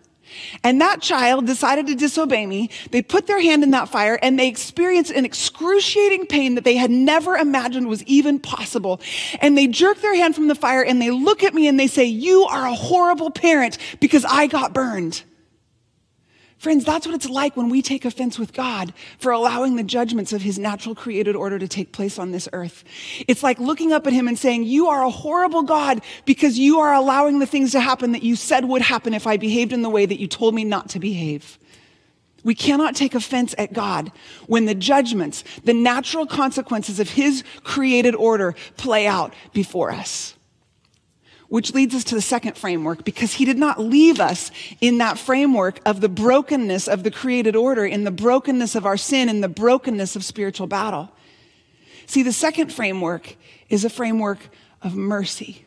And 0.64 0.82
that 0.82 1.02
child 1.02 1.46
decided 1.46 1.88
to 1.88 1.96
disobey 1.96 2.46
me. 2.46 2.70
They 2.92 3.02
put 3.02 3.28
their 3.28 3.42
hand 3.42 3.64
in 3.64 3.72
that 3.72 3.90
fire 3.90 4.20
and 4.22 4.38
they 4.38 4.48
experienced 4.48 5.12
an 5.12 5.26
excruciating 5.26 6.28
pain 6.28 6.56
that 6.56 6.64
they 6.64 6.76
had 6.76 6.92
never 6.92 7.36
imagined 7.36 7.88
was 7.88 8.04
even 8.04 8.40
possible. 8.40 9.02
And 9.42 9.58
they 9.58 9.68
jerk 9.68 10.02
their 10.02 10.16
hand 10.16 10.36
from 10.36 10.48
the 10.48 10.56
fire 10.56 10.84
and 10.84 11.02
they 11.02 11.12
look 11.12 11.44
at 11.44 11.54
me 11.54 11.68
and 11.68 11.80
they 11.80 11.88
say, 11.88 12.06
You 12.06 12.44
are 12.44 12.66
a 12.66 12.74
horrible 12.74 13.32
parent 13.32 13.78
because 14.00 14.26
I 14.26 14.48
got 14.48 14.74
burned. 14.74 15.24
Friends, 16.58 16.84
that's 16.84 17.06
what 17.06 17.14
it's 17.14 17.30
like 17.30 17.56
when 17.56 17.70
we 17.70 17.84
take 17.84 18.04
offense 18.04 18.40
with 18.40 18.52
God 18.52 18.92
for 19.20 19.32
allowing 19.32 19.76
the 19.76 19.84
judgments 19.84 20.34
of 20.34 20.42
his 20.42 20.58
natural 20.58 20.96
created 20.96 21.36
order 21.36 21.60
to 21.60 21.68
take 21.68 21.92
place 21.92 22.18
on 22.18 22.32
this 22.32 22.50
earth. 22.52 22.84
It's 23.28 23.44
like 23.44 23.60
looking 23.60 23.94
up 23.94 24.08
at 24.08 24.14
him 24.14 24.28
and 24.28 24.38
saying, 24.38 24.64
You 24.64 24.88
are 24.88 25.04
a 25.04 25.10
horrible 25.10 25.62
God 25.62 26.02
because 26.26 26.58
you 26.58 26.80
are 26.80 26.94
allowing 26.94 27.38
the 27.38 27.46
things 27.46 27.74
to 27.74 27.80
happen 27.80 28.12
that 28.14 28.24
you 28.24 28.36
said 28.36 28.66
would 28.66 28.82
happen 28.82 29.14
if 29.14 29.28
I 29.28 29.38
behaved 29.38 29.72
in 29.72 29.84
the 29.84 29.90
way 29.90 30.08
that 30.08 30.20
you 30.20 30.28
told 30.28 30.56
me 30.56 30.64
not 30.64 30.90
to 30.90 31.00
behave. 31.00 31.60
We 32.44 32.56
cannot 32.56 32.96
take 32.96 33.14
offense 33.14 33.54
at 33.58 33.74
God 33.74 34.12
when 34.48 34.66
the 34.66 34.76
judgments, 34.76 35.44
the 35.64 35.74
natural 35.74 36.26
consequences 36.26 37.00
of 37.00 37.10
his 37.10 37.44
created 37.64 38.16
order 38.16 38.56
play 38.78 39.06
out 39.06 39.34
before 39.54 39.92
us. 39.92 40.37
Which 41.50 41.74
leads 41.74 41.96
us 41.96 42.04
to 42.06 42.16
the 42.16 42.22
second 42.22 42.58
framework 42.58 43.06
because 43.06 43.34
he 43.34 43.46
did 43.46 43.58
not 43.58 43.80
leave 43.80 44.20
us 44.20 44.52
in 44.82 44.98
that 44.98 45.18
framework 45.18 45.80
of 45.86 46.02
the 46.02 46.10
brokenness 46.10 46.88
of 46.88 47.04
the 47.04 47.12
created 47.12 47.56
order, 47.56 47.86
in 47.86 48.04
the 48.04 48.12
brokenness 48.12 48.76
of 48.76 48.86
our 48.86 48.98
sin, 48.98 49.30
in 49.30 49.42
the 49.42 49.48
brokenness 49.48 50.16
of 50.16 50.26
spiritual 50.26 50.68
battle. 50.68 51.10
See, 52.06 52.24
the 52.24 52.34
second 52.34 52.74
framework 52.74 53.36
is 53.70 53.86
a 53.86 53.90
framework 53.90 54.40
of 54.82 54.96
mercy. 54.96 55.67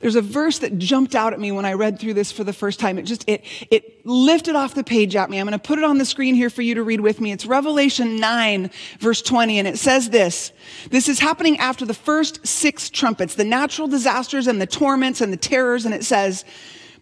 There's 0.00 0.14
a 0.14 0.22
verse 0.22 0.58
that 0.58 0.78
jumped 0.78 1.14
out 1.14 1.32
at 1.32 1.40
me 1.40 1.50
when 1.50 1.64
I 1.64 1.72
read 1.72 1.98
through 1.98 2.14
this 2.14 2.30
for 2.30 2.44
the 2.44 2.52
first 2.52 2.78
time. 2.78 2.98
It 2.98 3.04
just, 3.04 3.24
it, 3.26 3.44
it 3.70 4.04
lifted 4.04 4.54
off 4.56 4.74
the 4.74 4.84
page 4.84 5.16
at 5.16 5.30
me. 5.30 5.38
I'm 5.38 5.46
going 5.46 5.58
to 5.58 5.64
put 5.64 5.78
it 5.78 5.84
on 5.84 5.98
the 5.98 6.04
screen 6.04 6.34
here 6.34 6.50
for 6.50 6.62
you 6.62 6.74
to 6.74 6.82
read 6.82 7.00
with 7.00 7.20
me. 7.20 7.32
It's 7.32 7.46
Revelation 7.46 8.16
9 8.16 8.70
verse 8.98 9.22
20 9.22 9.58
and 9.58 9.68
it 9.68 9.78
says 9.78 10.10
this. 10.10 10.52
This 10.90 11.08
is 11.08 11.18
happening 11.18 11.58
after 11.58 11.86
the 11.86 11.94
first 11.94 12.46
six 12.46 12.90
trumpets, 12.90 13.34
the 13.34 13.44
natural 13.44 13.88
disasters 13.88 14.46
and 14.46 14.60
the 14.60 14.66
torments 14.66 15.20
and 15.20 15.32
the 15.32 15.38
terrors. 15.38 15.86
And 15.86 15.94
it 15.94 16.04
says, 16.04 16.44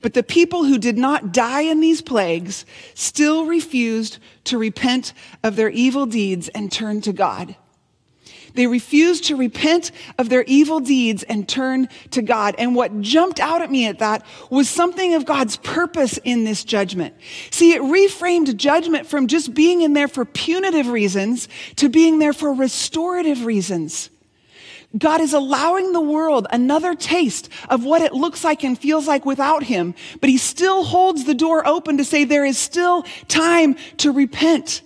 but 0.00 0.14
the 0.14 0.22
people 0.22 0.64
who 0.64 0.78
did 0.78 0.98
not 0.98 1.32
die 1.32 1.62
in 1.62 1.80
these 1.80 2.02
plagues 2.02 2.66
still 2.94 3.46
refused 3.46 4.18
to 4.44 4.58
repent 4.58 5.12
of 5.42 5.56
their 5.56 5.70
evil 5.70 6.06
deeds 6.06 6.48
and 6.48 6.70
turn 6.70 7.00
to 7.02 7.12
God. 7.12 7.56
They 8.54 8.66
refused 8.66 9.24
to 9.24 9.36
repent 9.36 9.90
of 10.18 10.28
their 10.28 10.44
evil 10.44 10.80
deeds 10.80 11.22
and 11.22 11.48
turn 11.48 11.88
to 12.10 12.22
God. 12.22 12.54
And 12.58 12.74
what 12.74 13.00
jumped 13.00 13.40
out 13.40 13.62
at 13.62 13.70
me 13.70 13.86
at 13.86 13.98
that 14.00 14.24
was 14.50 14.68
something 14.68 15.14
of 15.14 15.24
God's 15.24 15.56
purpose 15.56 16.18
in 16.18 16.44
this 16.44 16.64
judgment. 16.64 17.14
See, 17.50 17.72
it 17.72 17.82
reframed 17.82 18.56
judgment 18.56 19.06
from 19.06 19.26
just 19.26 19.54
being 19.54 19.82
in 19.82 19.92
there 19.92 20.08
for 20.08 20.24
punitive 20.24 20.88
reasons 20.88 21.48
to 21.76 21.88
being 21.88 22.18
there 22.18 22.32
for 22.32 22.52
restorative 22.52 23.44
reasons. 23.44 24.10
God 24.96 25.20
is 25.22 25.32
allowing 25.32 25.92
the 25.92 26.00
world 26.00 26.46
another 26.50 26.94
taste 26.94 27.48
of 27.70 27.84
what 27.84 28.02
it 28.02 28.12
looks 28.12 28.44
like 28.44 28.62
and 28.62 28.78
feels 28.78 29.06
like 29.06 29.24
without 29.24 29.62
Him, 29.62 29.94
but 30.20 30.28
He 30.28 30.36
still 30.36 30.84
holds 30.84 31.24
the 31.24 31.34
door 31.34 31.66
open 31.66 31.96
to 31.96 32.04
say 32.04 32.24
there 32.24 32.44
is 32.44 32.58
still 32.58 33.04
time 33.28 33.76
to 33.98 34.12
repent. 34.12 34.82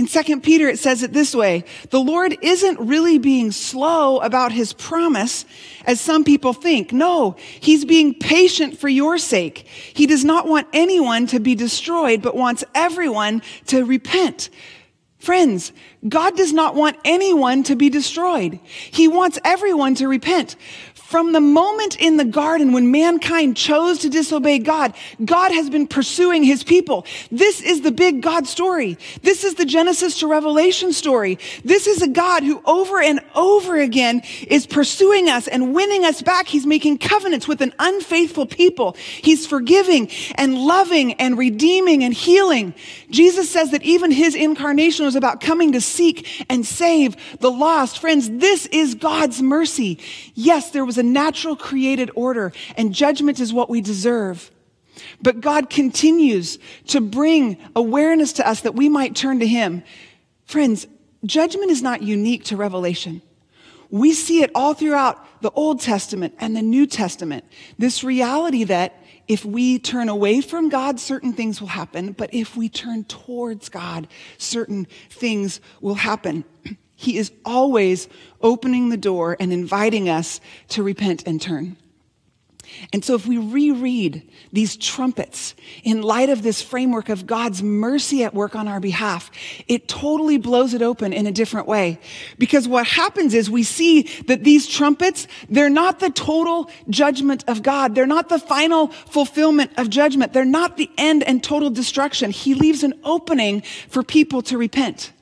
In 0.00 0.06
2 0.06 0.40
Peter, 0.40 0.66
it 0.66 0.78
says 0.78 1.02
it 1.02 1.12
this 1.12 1.34
way 1.34 1.62
The 1.90 2.00
Lord 2.00 2.38
isn't 2.40 2.80
really 2.80 3.18
being 3.18 3.52
slow 3.52 4.18
about 4.20 4.50
his 4.50 4.72
promise, 4.72 5.44
as 5.84 6.00
some 6.00 6.24
people 6.24 6.54
think. 6.54 6.90
No, 6.90 7.36
he's 7.60 7.84
being 7.84 8.14
patient 8.14 8.78
for 8.78 8.88
your 8.88 9.18
sake. 9.18 9.66
He 9.92 10.06
does 10.06 10.24
not 10.24 10.48
want 10.48 10.68
anyone 10.72 11.26
to 11.26 11.38
be 11.38 11.54
destroyed, 11.54 12.22
but 12.22 12.34
wants 12.34 12.64
everyone 12.74 13.42
to 13.66 13.84
repent. 13.84 14.48
Friends, 15.18 15.70
God 16.08 16.34
does 16.34 16.54
not 16.54 16.74
want 16.74 16.96
anyone 17.04 17.62
to 17.64 17.76
be 17.76 17.90
destroyed. 17.90 18.58
He 18.64 19.06
wants 19.06 19.38
everyone 19.44 19.96
to 19.96 20.08
repent. 20.08 20.56
From 21.10 21.32
the 21.32 21.40
moment 21.40 22.00
in 22.00 22.18
the 22.18 22.24
garden 22.24 22.70
when 22.70 22.92
mankind 22.92 23.56
chose 23.56 23.98
to 23.98 24.08
disobey 24.08 24.60
God, 24.60 24.94
God 25.24 25.50
has 25.50 25.68
been 25.68 25.88
pursuing 25.88 26.44
his 26.44 26.62
people. 26.62 27.04
This 27.32 27.60
is 27.60 27.80
the 27.80 27.90
big 27.90 28.22
God 28.22 28.46
story. 28.46 28.96
This 29.22 29.42
is 29.42 29.56
the 29.56 29.64
Genesis 29.64 30.20
to 30.20 30.28
Revelation 30.28 30.92
story. 30.92 31.40
This 31.64 31.88
is 31.88 32.00
a 32.00 32.06
God 32.06 32.44
who 32.44 32.62
over 32.64 33.00
and 33.00 33.18
over 33.34 33.76
again 33.76 34.22
is 34.46 34.68
pursuing 34.68 35.28
us 35.28 35.48
and 35.48 35.74
winning 35.74 36.04
us 36.04 36.22
back. 36.22 36.46
He's 36.46 36.64
making 36.64 36.98
covenants 36.98 37.48
with 37.48 37.60
an 37.60 37.74
unfaithful 37.80 38.46
people. 38.46 38.92
He's 39.20 39.48
forgiving 39.48 40.10
and 40.36 40.56
loving 40.56 41.14
and 41.14 41.36
redeeming 41.36 42.04
and 42.04 42.14
healing. 42.14 42.72
Jesus 43.10 43.50
says 43.50 43.72
that 43.72 43.82
even 43.82 44.12
his 44.12 44.36
incarnation 44.36 45.06
was 45.06 45.16
about 45.16 45.40
coming 45.40 45.72
to 45.72 45.80
seek 45.80 46.46
and 46.48 46.64
save 46.64 47.16
the 47.40 47.50
lost. 47.50 47.98
Friends, 47.98 48.30
this 48.30 48.66
is 48.66 48.94
God's 48.94 49.42
mercy. 49.42 49.98
Yes, 50.36 50.70
there 50.70 50.84
was 50.84 50.99
a 51.00 51.02
natural 51.02 51.56
created 51.56 52.12
order, 52.14 52.52
and 52.76 52.94
judgment 52.94 53.40
is 53.40 53.52
what 53.52 53.68
we 53.68 53.80
deserve. 53.80 54.52
But 55.20 55.40
God 55.40 55.70
continues 55.70 56.58
to 56.88 57.00
bring 57.00 57.58
awareness 57.74 58.34
to 58.34 58.48
us 58.48 58.60
that 58.60 58.74
we 58.74 58.88
might 58.88 59.16
turn 59.16 59.40
to 59.40 59.46
Him. 59.46 59.82
Friends, 60.44 60.86
judgment 61.24 61.70
is 61.70 61.82
not 61.82 62.02
unique 62.02 62.44
to 62.44 62.56
Revelation. 62.56 63.22
We 63.90 64.12
see 64.12 64.42
it 64.42 64.50
all 64.54 64.74
throughout 64.74 65.42
the 65.42 65.50
Old 65.50 65.80
Testament 65.80 66.34
and 66.38 66.54
the 66.54 66.62
New 66.62 66.86
Testament. 66.86 67.44
This 67.78 68.04
reality 68.04 68.64
that 68.64 69.02
if 69.26 69.44
we 69.44 69.78
turn 69.78 70.08
away 70.08 70.40
from 70.40 70.68
God, 70.68 70.98
certain 70.98 71.32
things 71.32 71.60
will 71.60 71.68
happen. 71.68 72.12
But 72.12 72.34
if 72.34 72.56
we 72.56 72.68
turn 72.68 73.04
towards 73.04 73.68
God, 73.68 74.08
certain 74.38 74.86
things 75.08 75.60
will 75.80 75.94
happen. 75.94 76.44
He 77.00 77.16
is 77.16 77.32
always 77.46 78.08
opening 78.42 78.90
the 78.90 78.98
door 78.98 79.34
and 79.40 79.54
inviting 79.54 80.10
us 80.10 80.38
to 80.68 80.82
repent 80.82 81.22
and 81.26 81.40
turn. 81.40 81.78
And 82.92 83.02
so, 83.02 83.14
if 83.14 83.26
we 83.26 83.38
reread 83.38 84.30
these 84.52 84.76
trumpets 84.76 85.54
in 85.82 86.02
light 86.02 86.28
of 86.28 86.42
this 86.42 86.60
framework 86.60 87.08
of 87.08 87.26
God's 87.26 87.62
mercy 87.62 88.22
at 88.22 88.34
work 88.34 88.54
on 88.54 88.68
our 88.68 88.80
behalf, 88.80 89.30
it 89.66 89.88
totally 89.88 90.36
blows 90.36 90.74
it 90.74 90.82
open 90.82 91.14
in 91.14 91.26
a 91.26 91.32
different 91.32 91.66
way. 91.66 91.98
Because 92.36 92.68
what 92.68 92.86
happens 92.86 93.32
is 93.32 93.48
we 93.48 93.62
see 93.62 94.02
that 94.26 94.44
these 94.44 94.68
trumpets, 94.68 95.26
they're 95.48 95.70
not 95.70 96.00
the 96.00 96.10
total 96.10 96.70
judgment 96.90 97.44
of 97.48 97.62
God. 97.62 97.94
They're 97.94 98.06
not 98.06 98.28
the 98.28 98.38
final 98.38 98.88
fulfillment 98.88 99.72
of 99.78 99.88
judgment. 99.88 100.34
They're 100.34 100.44
not 100.44 100.76
the 100.76 100.90
end 100.98 101.22
and 101.22 101.42
total 101.42 101.70
destruction. 101.70 102.30
He 102.30 102.52
leaves 102.52 102.82
an 102.82 102.92
opening 103.04 103.62
for 103.88 104.02
people 104.02 104.42
to 104.42 104.58
repent. 104.58 105.12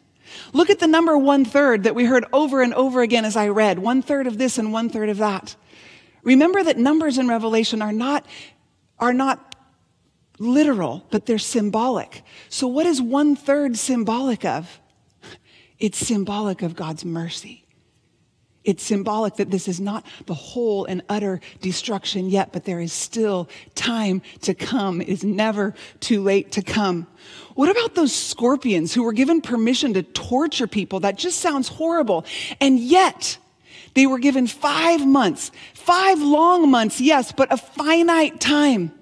Look 0.52 0.70
at 0.70 0.78
the 0.78 0.86
number 0.86 1.16
one 1.16 1.44
third 1.44 1.84
that 1.84 1.94
we 1.94 2.04
heard 2.04 2.24
over 2.32 2.62
and 2.62 2.74
over 2.74 3.02
again 3.02 3.24
as 3.24 3.36
I 3.36 3.48
read 3.48 3.78
one 3.78 4.02
third 4.02 4.26
of 4.26 4.38
this 4.38 4.58
and 4.58 4.72
one 4.72 4.88
third 4.88 5.08
of 5.08 5.18
that. 5.18 5.56
Remember 6.22 6.62
that 6.62 6.76
numbers 6.76 7.18
in 7.18 7.28
Revelation 7.28 7.80
are 7.82 7.92
not, 7.92 8.26
are 8.98 9.14
not 9.14 9.54
literal, 10.38 11.06
but 11.10 11.26
they're 11.26 11.38
symbolic. 11.38 12.22
So, 12.48 12.66
what 12.66 12.86
is 12.86 13.00
one 13.00 13.36
third 13.36 13.76
symbolic 13.76 14.44
of? 14.44 14.80
It's 15.78 15.98
symbolic 15.98 16.62
of 16.62 16.74
God's 16.74 17.04
mercy. 17.04 17.67
It's 18.68 18.84
symbolic 18.84 19.36
that 19.36 19.50
this 19.50 19.66
is 19.66 19.80
not 19.80 20.04
the 20.26 20.34
whole 20.34 20.84
and 20.84 21.00
utter 21.08 21.40
destruction 21.62 22.28
yet, 22.28 22.52
but 22.52 22.66
there 22.66 22.80
is 22.80 22.92
still 22.92 23.48
time 23.74 24.20
to 24.42 24.52
come. 24.52 25.00
It 25.00 25.08
is 25.08 25.24
never 25.24 25.74
too 26.00 26.22
late 26.22 26.52
to 26.52 26.60
come. 26.60 27.06
What 27.54 27.70
about 27.70 27.94
those 27.94 28.14
scorpions 28.14 28.92
who 28.92 29.04
were 29.04 29.14
given 29.14 29.40
permission 29.40 29.94
to 29.94 30.02
torture 30.02 30.66
people? 30.66 31.00
That 31.00 31.16
just 31.16 31.40
sounds 31.40 31.68
horrible. 31.68 32.26
And 32.60 32.78
yet, 32.78 33.38
they 33.94 34.04
were 34.04 34.18
given 34.18 34.46
five 34.46 35.06
months, 35.06 35.50
five 35.72 36.20
long 36.20 36.70
months, 36.70 37.00
yes, 37.00 37.32
but 37.32 37.50
a 37.50 37.56
finite 37.56 38.38
time. 38.38 38.92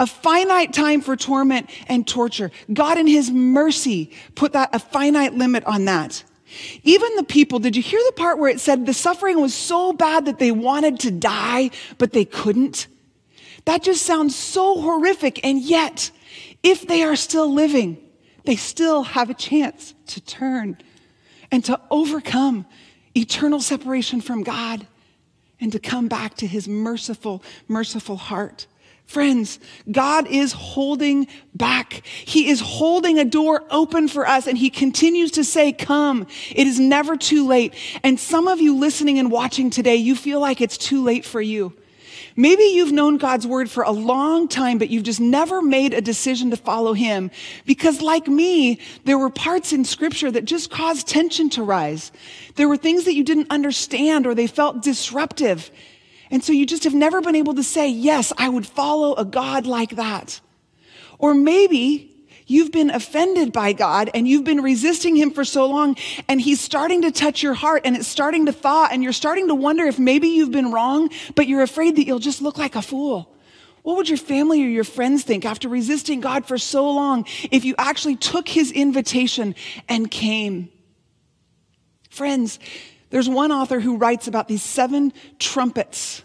A 0.00 0.06
finite 0.06 0.72
time 0.72 1.02
for 1.02 1.16
torment 1.16 1.68
and 1.86 2.08
torture. 2.08 2.50
God 2.72 2.96
in 2.96 3.06
his 3.06 3.30
mercy 3.30 4.10
put 4.36 4.54
that, 4.54 4.74
a 4.74 4.78
finite 4.78 5.34
limit 5.34 5.64
on 5.64 5.84
that. 5.84 6.24
Even 6.82 7.16
the 7.16 7.22
people, 7.22 7.58
did 7.58 7.76
you 7.76 7.82
hear 7.82 8.00
the 8.06 8.12
part 8.12 8.38
where 8.38 8.50
it 8.50 8.60
said 8.60 8.86
the 8.86 8.94
suffering 8.94 9.40
was 9.40 9.54
so 9.54 9.92
bad 9.92 10.26
that 10.26 10.38
they 10.38 10.52
wanted 10.52 11.00
to 11.00 11.10
die, 11.10 11.70
but 11.98 12.12
they 12.12 12.24
couldn't? 12.24 12.86
That 13.64 13.82
just 13.82 14.02
sounds 14.02 14.34
so 14.34 14.80
horrific. 14.80 15.44
And 15.44 15.60
yet, 15.60 16.10
if 16.62 16.86
they 16.86 17.02
are 17.02 17.16
still 17.16 17.52
living, 17.52 17.98
they 18.44 18.56
still 18.56 19.02
have 19.04 19.30
a 19.30 19.34
chance 19.34 19.94
to 20.08 20.20
turn 20.20 20.78
and 21.50 21.64
to 21.64 21.80
overcome 21.90 22.66
eternal 23.16 23.60
separation 23.60 24.20
from 24.20 24.42
God 24.42 24.86
and 25.60 25.70
to 25.72 25.78
come 25.78 26.08
back 26.08 26.34
to 26.36 26.46
his 26.46 26.66
merciful, 26.66 27.42
merciful 27.68 28.16
heart. 28.16 28.66
Friends, 29.06 29.60
God 29.90 30.26
is 30.26 30.52
holding 30.52 31.26
back. 31.54 32.06
He 32.06 32.48
is 32.48 32.60
holding 32.60 33.18
a 33.18 33.24
door 33.24 33.62
open 33.70 34.08
for 34.08 34.26
us 34.26 34.46
and 34.46 34.56
he 34.56 34.70
continues 34.70 35.32
to 35.32 35.44
say, 35.44 35.72
come. 35.72 36.26
It 36.50 36.66
is 36.66 36.80
never 36.80 37.16
too 37.16 37.46
late. 37.46 37.74
And 38.02 38.18
some 38.18 38.48
of 38.48 38.60
you 38.60 38.76
listening 38.76 39.18
and 39.18 39.30
watching 39.30 39.68
today, 39.68 39.96
you 39.96 40.16
feel 40.16 40.40
like 40.40 40.60
it's 40.60 40.78
too 40.78 41.02
late 41.04 41.26
for 41.26 41.42
you. 41.42 41.74
Maybe 42.36 42.62
you've 42.62 42.92
known 42.92 43.18
God's 43.18 43.46
word 43.46 43.70
for 43.70 43.82
a 43.82 43.90
long 43.90 44.48
time, 44.48 44.78
but 44.78 44.88
you've 44.88 45.02
just 45.02 45.20
never 45.20 45.60
made 45.60 45.92
a 45.92 46.00
decision 46.00 46.50
to 46.50 46.56
follow 46.56 46.94
him 46.94 47.30
because 47.66 48.00
like 48.00 48.26
me, 48.26 48.80
there 49.04 49.18
were 49.18 49.30
parts 49.30 49.72
in 49.72 49.84
scripture 49.84 50.30
that 50.30 50.46
just 50.46 50.70
caused 50.70 51.06
tension 51.06 51.50
to 51.50 51.62
rise. 51.62 52.12
There 52.56 52.68
were 52.68 52.78
things 52.78 53.04
that 53.04 53.14
you 53.14 53.24
didn't 53.24 53.50
understand 53.50 54.26
or 54.26 54.34
they 54.34 54.46
felt 54.46 54.82
disruptive. 54.82 55.70
And 56.32 56.42
so 56.42 56.52
you 56.52 56.64
just 56.64 56.84
have 56.84 56.94
never 56.94 57.20
been 57.20 57.36
able 57.36 57.54
to 57.54 57.62
say, 57.62 57.88
yes, 57.88 58.32
I 58.38 58.48
would 58.48 58.66
follow 58.66 59.14
a 59.14 59.24
God 59.24 59.66
like 59.66 59.90
that. 59.96 60.40
Or 61.18 61.34
maybe 61.34 62.26
you've 62.46 62.72
been 62.72 62.88
offended 62.88 63.52
by 63.52 63.74
God 63.74 64.10
and 64.14 64.26
you've 64.26 64.42
been 64.42 64.62
resisting 64.62 65.14
him 65.14 65.30
for 65.30 65.44
so 65.44 65.66
long 65.66 65.94
and 66.28 66.40
he's 66.40 66.58
starting 66.58 67.02
to 67.02 67.12
touch 67.12 67.42
your 67.42 67.52
heart 67.52 67.82
and 67.84 67.94
it's 67.94 68.08
starting 68.08 68.46
to 68.46 68.52
thaw 68.52 68.88
and 68.90 69.02
you're 69.02 69.12
starting 69.12 69.48
to 69.48 69.54
wonder 69.54 69.84
if 69.84 69.98
maybe 69.98 70.28
you've 70.28 70.50
been 70.50 70.72
wrong, 70.72 71.10
but 71.36 71.46
you're 71.48 71.62
afraid 71.62 71.96
that 71.96 72.06
you'll 72.06 72.18
just 72.18 72.40
look 72.40 72.56
like 72.56 72.76
a 72.76 72.82
fool. 72.82 73.28
What 73.82 73.98
would 73.98 74.08
your 74.08 74.18
family 74.18 74.64
or 74.64 74.68
your 74.68 74.84
friends 74.84 75.24
think 75.24 75.44
after 75.44 75.68
resisting 75.68 76.22
God 76.22 76.46
for 76.46 76.56
so 76.56 76.90
long 76.90 77.26
if 77.50 77.66
you 77.66 77.74
actually 77.76 78.16
took 78.16 78.48
his 78.48 78.72
invitation 78.72 79.54
and 79.86 80.10
came? 80.10 80.70
Friends, 82.08 82.58
there's 83.12 83.28
one 83.28 83.52
author 83.52 83.78
who 83.78 83.98
writes 83.98 84.26
about 84.26 84.48
these 84.48 84.62
seven 84.62 85.12
trumpets 85.38 86.24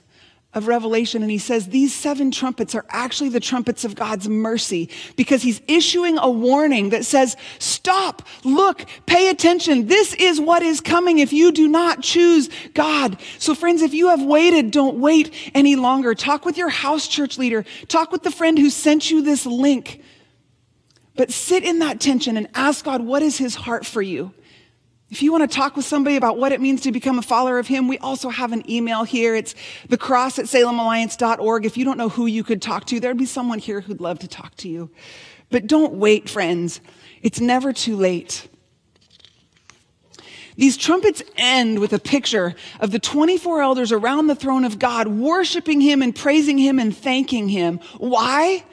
of 0.53 0.69
Revelation, 0.69 1.21
and 1.21 1.29
he 1.29 1.37
says 1.37 1.67
these 1.67 1.93
seven 1.93 2.31
trumpets 2.31 2.73
are 2.73 2.85
actually 2.87 3.27
the 3.27 3.41
trumpets 3.41 3.83
of 3.83 3.93
God's 3.93 4.29
mercy 4.29 4.89
because 5.17 5.41
he's 5.41 5.61
issuing 5.67 6.17
a 6.17 6.31
warning 6.31 6.91
that 6.91 7.03
says, 7.05 7.35
Stop, 7.59 8.21
look, 8.45 8.85
pay 9.05 9.29
attention. 9.29 9.87
This 9.87 10.13
is 10.13 10.39
what 10.39 10.63
is 10.63 10.79
coming 10.79 11.19
if 11.19 11.33
you 11.33 11.51
do 11.51 11.67
not 11.67 12.01
choose 12.01 12.49
God. 12.73 13.19
So, 13.37 13.53
friends, 13.53 13.81
if 13.81 13.93
you 13.93 14.07
have 14.07 14.23
waited, 14.23 14.71
don't 14.71 14.97
wait 14.97 15.33
any 15.53 15.75
longer. 15.75 16.15
Talk 16.15 16.45
with 16.45 16.57
your 16.57 16.69
house 16.69 17.05
church 17.09 17.37
leader, 17.37 17.65
talk 17.89 18.13
with 18.13 18.23
the 18.23 18.31
friend 18.31 18.57
who 18.57 18.69
sent 18.69 19.11
you 19.11 19.21
this 19.21 19.45
link. 19.45 20.01
But 21.17 21.31
sit 21.31 21.65
in 21.65 21.79
that 21.79 21.99
tension 21.99 22.37
and 22.37 22.47
ask 22.53 22.85
God, 22.85 23.01
what 23.01 23.21
is 23.21 23.37
his 23.37 23.55
heart 23.55 23.85
for 23.85 24.01
you? 24.01 24.33
If 25.09 25.21
you 25.21 25.31
want 25.31 25.49
to 25.49 25.55
talk 25.55 25.77
with 25.77 25.85
somebody 25.85 26.17
about 26.17 26.37
what 26.37 26.51
it 26.51 26.59
means 26.59 26.81
to 26.81 26.91
become 26.91 27.17
a 27.17 27.21
follower 27.21 27.59
of 27.59 27.67
Him, 27.67 27.87
we 27.87 27.97
also 27.99 28.29
have 28.29 28.51
an 28.51 28.69
email 28.69 29.03
here. 29.03 29.35
It's 29.35 29.55
the 29.87 29.97
cross 29.97 30.37
at 30.37 30.45
salemalliance.org. 30.45 31.65
If 31.65 31.77
you 31.77 31.85
don't 31.85 31.97
know 31.97 32.09
who 32.09 32.25
you 32.25 32.43
could 32.43 32.61
talk 32.61 32.85
to, 32.87 32.99
there'd 32.99 33.17
be 33.17 33.25
someone 33.25 33.59
here 33.59 33.81
who'd 33.81 34.01
love 34.01 34.19
to 34.19 34.27
talk 34.27 34.55
to 34.57 34.69
you. 34.69 34.89
But 35.49 35.65
don't 35.67 35.93
wait, 35.93 36.29
friends. 36.29 36.81
It's 37.21 37.39
never 37.39 37.71
too 37.71 37.95
late. 37.95 38.49
These 40.57 40.75
trumpets 40.75 41.21
end 41.37 41.79
with 41.79 41.93
a 41.93 41.99
picture 41.99 42.55
of 42.79 42.91
the 42.91 42.99
24 42.99 43.61
elders 43.61 43.91
around 43.91 44.27
the 44.27 44.35
throne 44.35 44.65
of 44.65 44.79
God, 44.79 45.07
worshiping 45.07 45.79
Him 45.79 46.01
and 46.01 46.13
praising 46.13 46.57
Him 46.57 46.79
and 46.79 46.95
thanking 46.95 47.47
Him. 47.47 47.79
Why? 47.97 48.65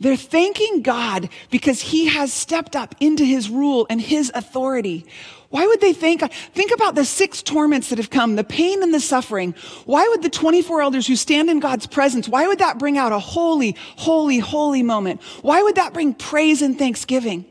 They're 0.00 0.16
thanking 0.16 0.82
God 0.82 1.28
because 1.50 1.80
He 1.80 2.06
has 2.06 2.32
stepped 2.32 2.76
up 2.76 2.96
into 3.00 3.24
His 3.24 3.48
rule 3.48 3.86
and 3.88 4.00
His 4.00 4.30
authority. 4.34 5.06
Why 5.50 5.66
would 5.66 5.80
they 5.80 5.94
thank 5.94 6.20
God? 6.20 6.32
Think 6.32 6.72
about 6.72 6.94
the 6.94 7.04
six 7.04 7.42
torments 7.42 7.88
that 7.88 7.98
have 7.98 8.10
come, 8.10 8.36
the 8.36 8.44
pain 8.44 8.82
and 8.82 8.92
the 8.92 9.00
suffering. 9.00 9.54
Why 9.86 10.06
would 10.08 10.22
the 10.22 10.28
24 10.28 10.82
elders 10.82 11.06
who 11.06 11.16
stand 11.16 11.48
in 11.48 11.58
God's 11.58 11.86
presence, 11.86 12.28
why 12.28 12.46
would 12.46 12.58
that 12.58 12.78
bring 12.78 12.98
out 12.98 13.12
a 13.12 13.18
holy, 13.18 13.74
holy, 13.96 14.38
holy 14.38 14.82
moment? 14.82 15.22
Why 15.40 15.62
would 15.62 15.76
that 15.76 15.94
bring 15.94 16.12
praise 16.12 16.60
and 16.60 16.78
thanksgiving? 16.78 17.46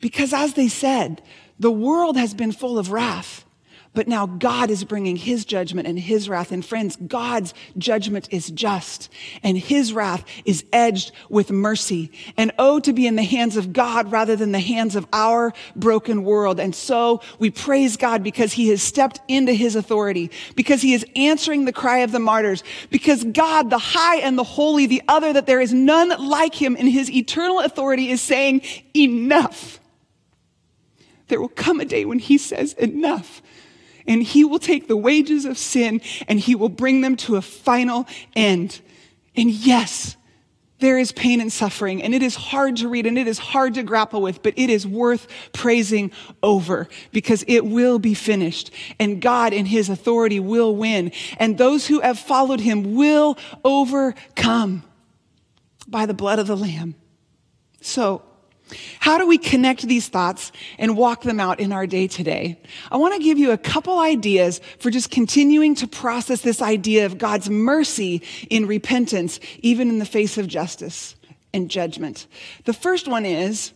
Because 0.00 0.32
as 0.32 0.54
they 0.54 0.68
said, 0.68 1.20
the 1.58 1.70
world 1.70 2.16
has 2.16 2.32
been 2.32 2.52
full 2.52 2.78
of 2.78 2.90
wrath. 2.90 3.44
But 3.98 4.06
now 4.06 4.26
God 4.26 4.70
is 4.70 4.84
bringing 4.84 5.16
his 5.16 5.44
judgment 5.44 5.88
and 5.88 5.98
his 5.98 6.28
wrath. 6.28 6.52
And 6.52 6.64
friends, 6.64 6.94
God's 6.94 7.52
judgment 7.76 8.28
is 8.30 8.48
just 8.48 9.10
and 9.42 9.58
his 9.58 9.92
wrath 9.92 10.24
is 10.44 10.64
edged 10.72 11.10
with 11.28 11.50
mercy. 11.50 12.12
And 12.36 12.52
oh, 12.60 12.78
to 12.78 12.92
be 12.92 13.08
in 13.08 13.16
the 13.16 13.24
hands 13.24 13.56
of 13.56 13.72
God 13.72 14.12
rather 14.12 14.36
than 14.36 14.52
the 14.52 14.60
hands 14.60 14.94
of 14.94 15.08
our 15.12 15.52
broken 15.74 16.22
world. 16.22 16.60
And 16.60 16.76
so 16.76 17.22
we 17.40 17.50
praise 17.50 17.96
God 17.96 18.22
because 18.22 18.52
he 18.52 18.68
has 18.68 18.84
stepped 18.84 19.20
into 19.26 19.52
his 19.52 19.74
authority, 19.74 20.30
because 20.54 20.80
he 20.80 20.94
is 20.94 21.04
answering 21.16 21.64
the 21.64 21.72
cry 21.72 21.98
of 21.98 22.12
the 22.12 22.20
martyrs, 22.20 22.62
because 22.90 23.24
God, 23.24 23.68
the 23.68 23.78
high 23.78 24.18
and 24.18 24.38
the 24.38 24.44
holy, 24.44 24.86
the 24.86 25.02
other, 25.08 25.32
that 25.32 25.46
there 25.46 25.60
is 25.60 25.72
none 25.72 26.10
like 26.24 26.54
him 26.54 26.76
in 26.76 26.86
his 26.86 27.10
eternal 27.10 27.58
authority 27.58 28.10
is 28.10 28.20
saying 28.20 28.62
enough. 28.94 29.80
There 31.26 31.40
will 31.40 31.48
come 31.48 31.80
a 31.80 31.84
day 31.84 32.04
when 32.04 32.20
he 32.20 32.38
says 32.38 32.74
enough 32.74 33.42
and 34.08 34.22
he 34.22 34.44
will 34.44 34.58
take 34.58 34.88
the 34.88 34.96
wages 34.96 35.44
of 35.44 35.56
sin 35.56 36.00
and 36.26 36.40
he 36.40 36.54
will 36.54 36.68
bring 36.68 37.02
them 37.02 37.14
to 37.16 37.36
a 37.36 37.42
final 37.42 38.06
end. 38.34 38.80
And 39.36 39.50
yes, 39.50 40.16
there 40.80 40.98
is 40.98 41.10
pain 41.10 41.40
and 41.40 41.52
suffering, 41.52 42.02
and 42.02 42.14
it 42.14 42.22
is 42.22 42.36
hard 42.36 42.76
to 42.76 42.88
read 42.88 43.06
and 43.06 43.18
it 43.18 43.26
is 43.26 43.38
hard 43.38 43.74
to 43.74 43.82
grapple 43.82 44.22
with, 44.22 44.42
but 44.42 44.54
it 44.56 44.70
is 44.70 44.86
worth 44.86 45.26
praising 45.52 46.12
over 46.42 46.88
because 47.12 47.44
it 47.48 47.66
will 47.66 47.98
be 47.98 48.14
finished, 48.14 48.70
and 48.98 49.20
God 49.20 49.52
in 49.52 49.66
His 49.66 49.88
authority 49.88 50.38
will 50.38 50.76
win, 50.76 51.10
and 51.38 51.58
those 51.58 51.86
who 51.86 52.00
have 52.00 52.18
followed 52.18 52.60
Him 52.60 52.94
will 52.94 53.36
overcome 53.64 54.84
by 55.88 56.06
the 56.06 56.14
blood 56.14 56.38
of 56.38 56.46
the 56.46 56.56
Lamb. 56.56 56.94
So, 57.80 58.22
how 59.00 59.18
do 59.18 59.26
we 59.26 59.38
connect 59.38 59.82
these 59.82 60.08
thoughts 60.08 60.52
and 60.78 60.96
walk 60.96 61.22
them 61.22 61.40
out 61.40 61.60
in 61.60 61.72
our 61.72 61.86
day 61.86 62.06
today? 62.06 62.60
I 62.90 62.96
want 62.96 63.14
to 63.14 63.22
give 63.22 63.38
you 63.38 63.52
a 63.52 63.58
couple 63.58 63.98
ideas 63.98 64.60
for 64.78 64.90
just 64.90 65.10
continuing 65.10 65.74
to 65.76 65.86
process 65.86 66.42
this 66.42 66.60
idea 66.60 67.06
of 67.06 67.18
God's 67.18 67.48
mercy 67.48 68.22
in 68.50 68.66
repentance, 68.66 69.40
even 69.60 69.88
in 69.88 69.98
the 69.98 70.04
face 70.04 70.38
of 70.38 70.46
justice 70.46 71.16
and 71.52 71.70
judgment. 71.70 72.26
The 72.64 72.72
first 72.72 73.08
one 73.08 73.24
is 73.24 73.72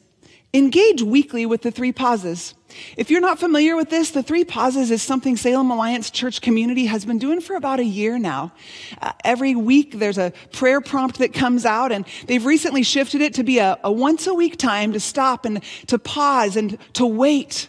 engage 0.55 1.03
weekly 1.03 1.47
with 1.47 1.63
the 1.63 1.71
three 1.71 1.93
pauses. 1.93 2.55
If 2.97 3.11
you're 3.11 3.21
not 3.21 3.39
familiar 3.39 3.77
with 3.77 3.91
this, 3.91 4.11
the 4.11 4.23
three 4.23 4.45
pauses 4.45 4.91
is 4.91 5.03
something 5.03 5.37
Salem 5.37 5.71
Alliance 5.71 6.11
Church 6.11 6.41
community 6.41 6.87
has 6.87 7.05
been 7.05 7.19
doing 7.19 7.41
for 7.41 7.57
about 7.57 7.81
a 7.81 7.85
year 7.85 8.19
now. 8.19 8.53
Uh, 9.01 9.13
every 9.25 9.55
week 9.55 9.99
there's 9.99 10.19
a 10.19 10.33
prayer 10.53 10.81
prompt 10.81 11.19
that 11.19 11.33
comes 11.33 11.65
out, 11.65 11.93
and 11.93 12.07
they've 12.27 12.45
recently 12.45 12.83
shifted 12.83 13.21
it 13.21 13.35
to 13.35 13.43
be 13.43 13.59
a, 13.59 13.79
a 13.85 13.93
once 13.93 14.27
a 14.27 14.35
week 14.35 14.59
time 14.59 14.93
to 14.93 15.01
stop 15.01 15.45
and 15.45 15.63
to 15.87 15.99
pause 15.99 16.57
and 16.57 16.79
to 16.95 17.07
wait 17.07 17.69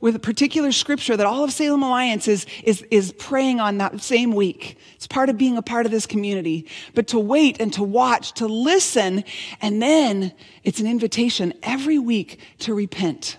with 0.00 0.14
a 0.14 0.20
particular 0.20 0.70
scripture 0.70 1.16
that 1.16 1.26
all 1.26 1.42
of 1.42 1.52
Salem 1.52 1.82
Alliance 1.82 2.28
is, 2.28 2.46
is, 2.62 2.82
is 2.90 3.12
praying 3.12 3.58
on 3.58 3.78
that 3.78 4.00
same 4.00 4.32
week. 4.32 4.78
It's 4.94 5.06
part 5.06 5.28
of 5.28 5.36
being 5.36 5.56
a 5.56 5.62
part 5.62 5.86
of 5.86 5.92
this 5.92 6.06
community. 6.06 6.66
But 6.94 7.08
to 7.08 7.18
wait 7.18 7.60
and 7.60 7.72
to 7.72 7.82
watch, 7.82 8.32
to 8.34 8.46
listen, 8.46 9.24
and 9.60 9.82
then 9.82 10.32
it's 10.62 10.80
an 10.80 10.86
invitation 10.86 11.52
every 11.62 11.98
week 11.98 12.38
to 12.60 12.74
repent. 12.74 13.38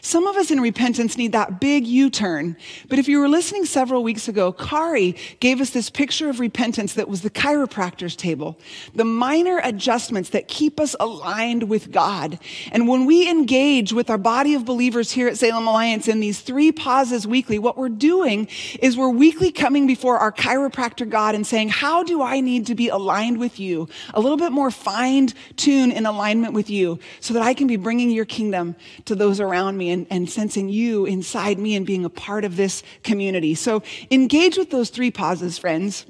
Some 0.00 0.26
of 0.26 0.36
us 0.36 0.50
in 0.50 0.60
repentance 0.60 1.16
need 1.16 1.32
that 1.32 1.60
big 1.60 1.86
U 1.86 2.10
turn. 2.10 2.56
But 2.88 2.98
if 2.98 3.08
you 3.08 3.18
were 3.20 3.28
listening 3.28 3.64
several 3.64 4.02
weeks 4.02 4.28
ago, 4.28 4.52
Kari 4.52 5.16
gave 5.40 5.60
us 5.60 5.70
this 5.70 5.90
picture 5.90 6.28
of 6.28 6.40
repentance 6.40 6.94
that 6.94 7.08
was 7.08 7.22
the 7.22 7.30
chiropractor's 7.30 8.16
table, 8.16 8.58
the 8.94 9.04
minor 9.04 9.60
adjustments 9.62 10.30
that 10.30 10.48
keep 10.48 10.78
us 10.78 10.94
aligned 11.00 11.64
with 11.64 11.90
God. 11.90 12.38
And 12.72 12.86
when 12.88 13.06
we 13.06 13.28
engage 13.28 13.92
with 13.92 14.10
our 14.10 14.18
body 14.18 14.54
of 14.54 14.64
believers 14.64 15.12
here 15.12 15.28
at 15.28 15.38
Salem 15.38 15.66
Alliance 15.66 16.08
in 16.08 16.20
these 16.20 16.40
three 16.40 16.72
pauses 16.72 17.26
weekly, 17.26 17.58
what 17.58 17.76
we're 17.76 17.88
doing 17.88 18.48
is 18.80 18.96
we're 18.96 19.08
weekly 19.08 19.50
coming 19.50 19.86
before 19.86 20.18
our 20.18 20.32
chiropractor 20.32 21.08
God 21.08 21.34
and 21.34 21.46
saying, 21.46 21.70
How 21.70 22.02
do 22.02 22.22
I 22.22 22.40
need 22.40 22.66
to 22.66 22.74
be 22.74 22.88
aligned 22.88 23.38
with 23.38 23.58
you? 23.58 23.88
A 24.12 24.20
little 24.20 24.36
bit 24.36 24.52
more 24.52 24.70
fine 24.70 25.14
tuned 25.56 25.92
in 25.92 26.06
alignment 26.06 26.54
with 26.54 26.68
you 26.70 26.98
so 27.20 27.34
that 27.34 27.42
I 27.42 27.54
can 27.54 27.66
be 27.66 27.76
bringing 27.76 28.10
your 28.10 28.24
kingdom 28.24 28.76
to 29.04 29.14
those 29.14 29.40
around 29.40 29.73
around 29.74 29.78
me 29.78 29.90
and, 29.90 30.06
and 30.10 30.30
sensing 30.30 30.68
you 30.68 31.04
inside 31.04 31.58
me 31.58 31.74
and 31.74 31.86
being 31.86 32.04
a 32.04 32.10
part 32.10 32.44
of 32.44 32.56
this 32.56 32.82
community. 33.02 33.54
So 33.54 33.82
engage 34.10 34.56
with 34.56 34.70
those 34.70 34.90
three 34.90 35.10
pauses, 35.10 35.58
friends. 35.58 36.06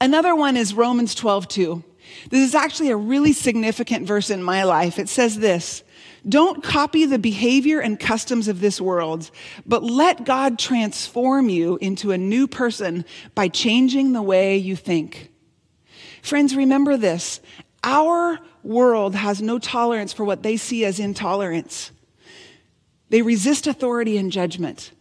Another 0.00 0.34
one 0.34 0.56
is 0.56 0.74
Romans 0.74 1.14
12, 1.14 1.48
2. 1.48 1.84
This 2.30 2.46
is 2.46 2.54
actually 2.54 2.90
a 2.90 2.96
really 2.96 3.32
significant 3.32 4.06
verse 4.06 4.30
in 4.30 4.42
my 4.42 4.62
life. 4.64 4.98
It 4.98 5.08
says 5.08 5.38
this 5.38 5.82
Don't 6.26 6.62
copy 6.62 7.04
the 7.04 7.18
behavior 7.18 7.80
and 7.80 8.00
customs 8.00 8.48
of 8.48 8.60
this 8.60 8.80
world, 8.80 9.30
but 9.66 9.82
let 9.82 10.24
God 10.24 10.58
transform 10.58 11.48
you 11.48 11.78
into 11.80 12.12
a 12.12 12.18
new 12.18 12.46
person 12.46 13.04
by 13.34 13.48
changing 13.48 14.12
the 14.12 14.22
way 14.22 14.56
you 14.56 14.76
think. 14.76 15.30
Friends, 16.22 16.56
remember 16.56 16.96
this. 16.96 17.40
Our 17.84 18.38
world 18.62 19.14
has 19.14 19.40
no 19.40 19.58
tolerance 19.58 20.12
for 20.12 20.24
what 20.24 20.42
they 20.42 20.56
see 20.56 20.84
as 20.84 20.98
intolerance. 20.98 21.92
They 23.10 23.22
resist 23.22 23.66
authority 23.66 24.16
and 24.16 24.32
judgment. 24.32 24.92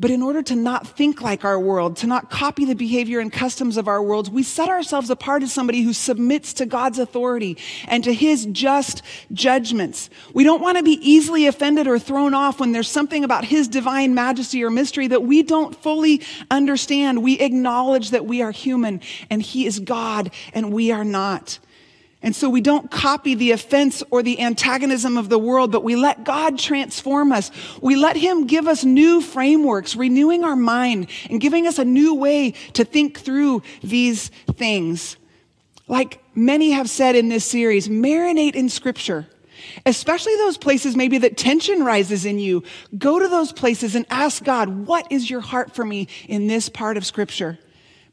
But 0.00 0.10
in 0.10 0.22
order 0.22 0.42
to 0.44 0.56
not 0.56 0.96
think 0.96 1.20
like 1.20 1.44
our 1.44 1.60
world, 1.60 1.98
to 1.98 2.06
not 2.06 2.30
copy 2.30 2.64
the 2.64 2.74
behavior 2.74 3.20
and 3.20 3.30
customs 3.30 3.76
of 3.76 3.86
our 3.86 4.02
world, 4.02 4.32
we 4.32 4.42
set 4.42 4.70
ourselves 4.70 5.10
apart 5.10 5.42
as 5.42 5.52
somebody 5.52 5.82
who 5.82 5.92
submits 5.92 6.54
to 6.54 6.64
God's 6.64 6.98
authority 6.98 7.58
and 7.86 8.02
to 8.04 8.14
his 8.14 8.46
just 8.46 9.02
judgments. 9.30 10.08
We 10.32 10.42
don't 10.42 10.62
want 10.62 10.78
to 10.78 10.82
be 10.82 10.98
easily 11.06 11.46
offended 11.46 11.86
or 11.86 11.98
thrown 11.98 12.32
off 12.32 12.60
when 12.60 12.72
there's 12.72 12.88
something 12.88 13.24
about 13.24 13.44
his 13.44 13.68
divine 13.68 14.14
majesty 14.14 14.64
or 14.64 14.70
mystery 14.70 15.06
that 15.08 15.24
we 15.24 15.42
don't 15.42 15.76
fully 15.76 16.22
understand. 16.50 17.22
We 17.22 17.38
acknowledge 17.38 18.08
that 18.10 18.24
we 18.24 18.40
are 18.40 18.52
human 18.52 19.02
and 19.28 19.42
he 19.42 19.66
is 19.66 19.80
God 19.80 20.30
and 20.54 20.72
we 20.72 20.92
are 20.92 21.04
not. 21.04 21.58
And 22.22 22.36
so 22.36 22.50
we 22.50 22.60
don't 22.60 22.90
copy 22.90 23.34
the 23.34 23.52
offense 23.52 24.02
or 24.10 24.22
the 24.22 24.40
antagonism 24.40 25.16
of 25.16 25.30
the 25.30 25.38
world, 25.38 25.72
but 25.72 25.82
we 25.82 25.96
let 25.96 26.22
God 26.24 26.58
transform 26.58 27.32
us. 27.32 27.50
We 27.80 27.96
let 27.96 28.16
Him 28.16 28.46
give 28.46 28.68
us 28.68 28.84
new 28.84 29.22
frameworks, 29.22 29.96
renewing 29.96 30.44
our 30.44 30.56
mind 30.56 31.08
and 31.30 31.40
giving 31.40 31.66
us 31.66 31.78
a 31.78 31.84
new 31.84 32.14
way 32.14 32.50
to 32.74 32.84
think 32.84 33.18
through 33.18 33.62
these 33.82 34.28
things. 34.52 35.16
Like 35.88 36.22
many 36.34 36.72
have 36.72 36.90
said 36.90 37.16
in 37.16 37.30
this 37.30 37.46
series, 37.46 37.88
marinate 37.88 38.54
in 38.54 38.68
Scripture. 38.68 39.26
Especially 39.86 40.36
those 40.36 40.58
places 40.58 40.96
maybe 40.96 41.18
that 41.18 41.38
tension 41.38 41.84
rises 41.84 42.26
in 42.26 42.38
you. 42.38 42.62
Go 42.98 43.18
to 43.18 43.28
those 43.28 43.52
places 43.52 43.94
and 43.94 44.04
ask 44.10 44.44
God, 44.44 44.86
what 44.86 45.10
is 45.10 45.30
your 45.30 45.40
heart 45.40 45.74
for 45.74 45.84
me 45.84 46.06
in 46.28 46.48
this 46.48 46.68
part 46.68 46.98
of 46.98 47.06
Scripture? 47.06 47.58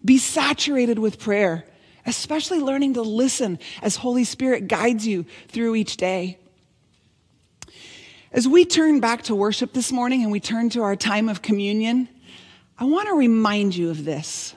Be 0.03 0.17
saturated 0.17 0.97
with 0.97 1.19
prayer 1.19 1.65
especially 2.07 2.59
learning 2.59 2.95
to 2.95 3.01
listen 3.03 3.59
as 3.83 3.97
Holy 3.97 4.23
Spirit 4.23 4.67
guides 4.67 5.05
you 5.05 5.25
through 5.49 5.75
each 5.75 5.97
day. 5.97 6.39
As 8.31 8.47
we 8.47 8.65
turn 8.65 8.99
back 8.99 9.23
to 9.23 9.35
worship 9.35 9.73
this 9.73 9.91
morning 9.91 10.23
and 10.23 10.31
we 10.31 10.39
turn 10.39 10.69
to 10.71 10.81
our 10.81 10.95
time 10.95 11.29
of 11.29 11.41
communion, 11.41 12.09
I 12.77 12.85
want 12.85 13.07
to 13.07 13.13
remind 13.13 13.75
you 13.75 13.89
of 13.89 14.05
this. 14.05 14.55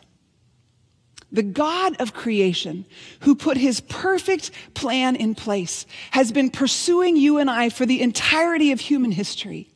The 1.32 1.42
God 1.42 2.00
of 2.00 2.12
creation, 2.12 2.86
who 3.20 3.36
put 3.36 3.56
his 3.56 3.80
perfect 3.80 4.50
plan 4.74 5.14
in 5.14 5.34
place, 5.36 5.86
has 6.10 6.32
been 6.32 6.50
pursuing 6.50 7.16
you 7.16 7.38
and 7.38 7.48
I 7.48 7.68
for 7.68 7.86
the 7.86 8.00
entirety 8.00 8.72
of 8.72 8.80
human 8.80 9.12
history. 9.12 9.69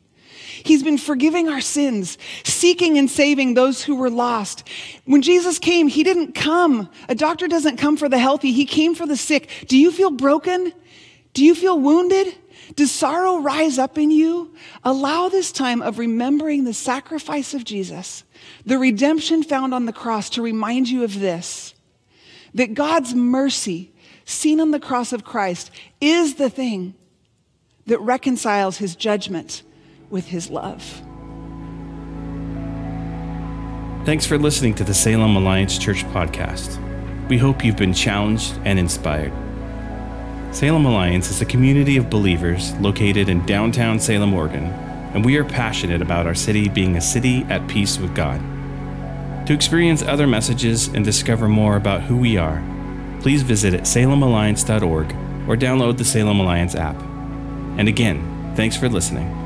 He's 0.63 0.83
been 0.83 0.99
forgiving 0.99 1.49
our 1.49 1.61
sins, 1.61 2.19
seeking 2.45 2.99
and 2.99 3.11
saving 3.11 3.55
those 3.55 3.83
who 3.83 3.97
were 3.97 4.11
lost. 4.11 4.69
When 5.05 5.23
Jesus 5.23 5.59
came, 5.59 5.89
he 5.89 6.03
didn't 6.03 6.35
come. 6.35 6.89
A 7.09 7.15
doctor 7.15 7.49
doesn't 7.49 7.77
come 7.77 7.97
for 7.97 8.09
the 8.09 8.19
healthy, 8.19 8.53
he 8.53 8.65
came 8.65 8.95
for 8.95 9.07
the 9.07 9.17
sick. 9.17 9.49
Do 9.69 9.77
you 9.79 9.91
feel 9.91 10.11
broken? 10.11 10.73
Do 11.33 11.45
you 11.45 11.55
feel 11.55 11.79
wounded? 11.79 12.35
Does 12.77 12.91
sorrow 12.91 13.39
rise 13.39 13.79
up 13.79 13.99
in 13.99 14.11
you? 14.11 14.55
Allow 14.85 15.29
this 15.29 15.53
time 15.53 15.83
of 15.83 15.99
remembering 15.99 16.65
the 16.65 16.73
sacrifice 16.73 17.53
of 17.55 17.65
Jesus, 17.65 18.25
the 18.65 18.79
redemption 18.79 19.43
found 19.43 19.75
on 19.75 19.87
the 19.87 19.93
cross, 19.93 20.31
to 20.31 20.43
remind 20.43 20.89
you 20.89 21.05
of 21.05 21.21
this 21.21 21.75
that 22.55 22.75
God's 22.75 23.15
mercy, 23.15 23.93
seen 24.25 24.61
on 24.61 24.71
the 24.71 24.79
cross 24.79 25.13
of 25.13 25.25
Christ, 25.25 25.73
is 26.01 26.37
the 26.37 26.49
thing 26.49 26.95
that 27.87 27.99
reconciles 28.01 28.79
his 28.79 28.95
judgment 28.95 29.63
with 30.15 30.29
his 30.29 30.49
love. 30.49 30.81
Thanks 34.07 34.25
for 34.25 34.39
listening 34.39 34.75
to 34.77 34.85
the 34.85 34.95
Salem 34.95 35.35
Alliance 35.35 35.77
Church 35.77 36.05
podcast. 36.05 36.79
We 37.29 37.37
hope 37.37 37.65
you've 37.65 37.77
been 37.77 37.93
challenged 37.93 38.57
and 38.65 38.79
inspired. 38.79 39.33
Salem 40.55 40.87
Alliance 40.87 41.33
is 41.33 41.41
a 41.41 41.45
community 41.45 41.97
of 41.97 42.11
believers 42.11 42.73
located 42.75 43.29
in 43.29 43.45
downtown 43.45 43.99
Salem, 43.99 44.33
Oregon, 44.33 44.67
and 45.15 45.25
we 45.25 45.37
are 45.37 45.45
passionate 45.45 46.01
about 46.01 46.29
our 46.29 46.35
city 46.35 46.69
being 46.69 46.97
a 46.97 47.01
city 47.01 47.43
at 47.51 47.67
peace 47.67 47.99
with 47.99 48.15
God. 48.15 48.41
To 49.49 49.53
experience 49.53 50.03
other 50.03 50.29
messages 50.29 50.87
and 50.87 51.05
discover 51.05 51.49
more 51.49 51.75
about 51.75 52.03
who 52.03 52.17
we 52.17 52.37
are, 52.37 52.63
please 53.21 53.43
visit 53.43 53.75
at 53.75 53.81
salemalliance.org 53.81 55.11
or 55.49 55.57
download 55.57 55.99
the 55.99 56.05
Salem 56.05 56.39
Alliance 56.39 56.77
app. 56.77 57.01
And 57.79 57.89
again, 57.89 58.53
thanks 58.55 58.77
for 58.77 58.89
listening. 58.89 59.44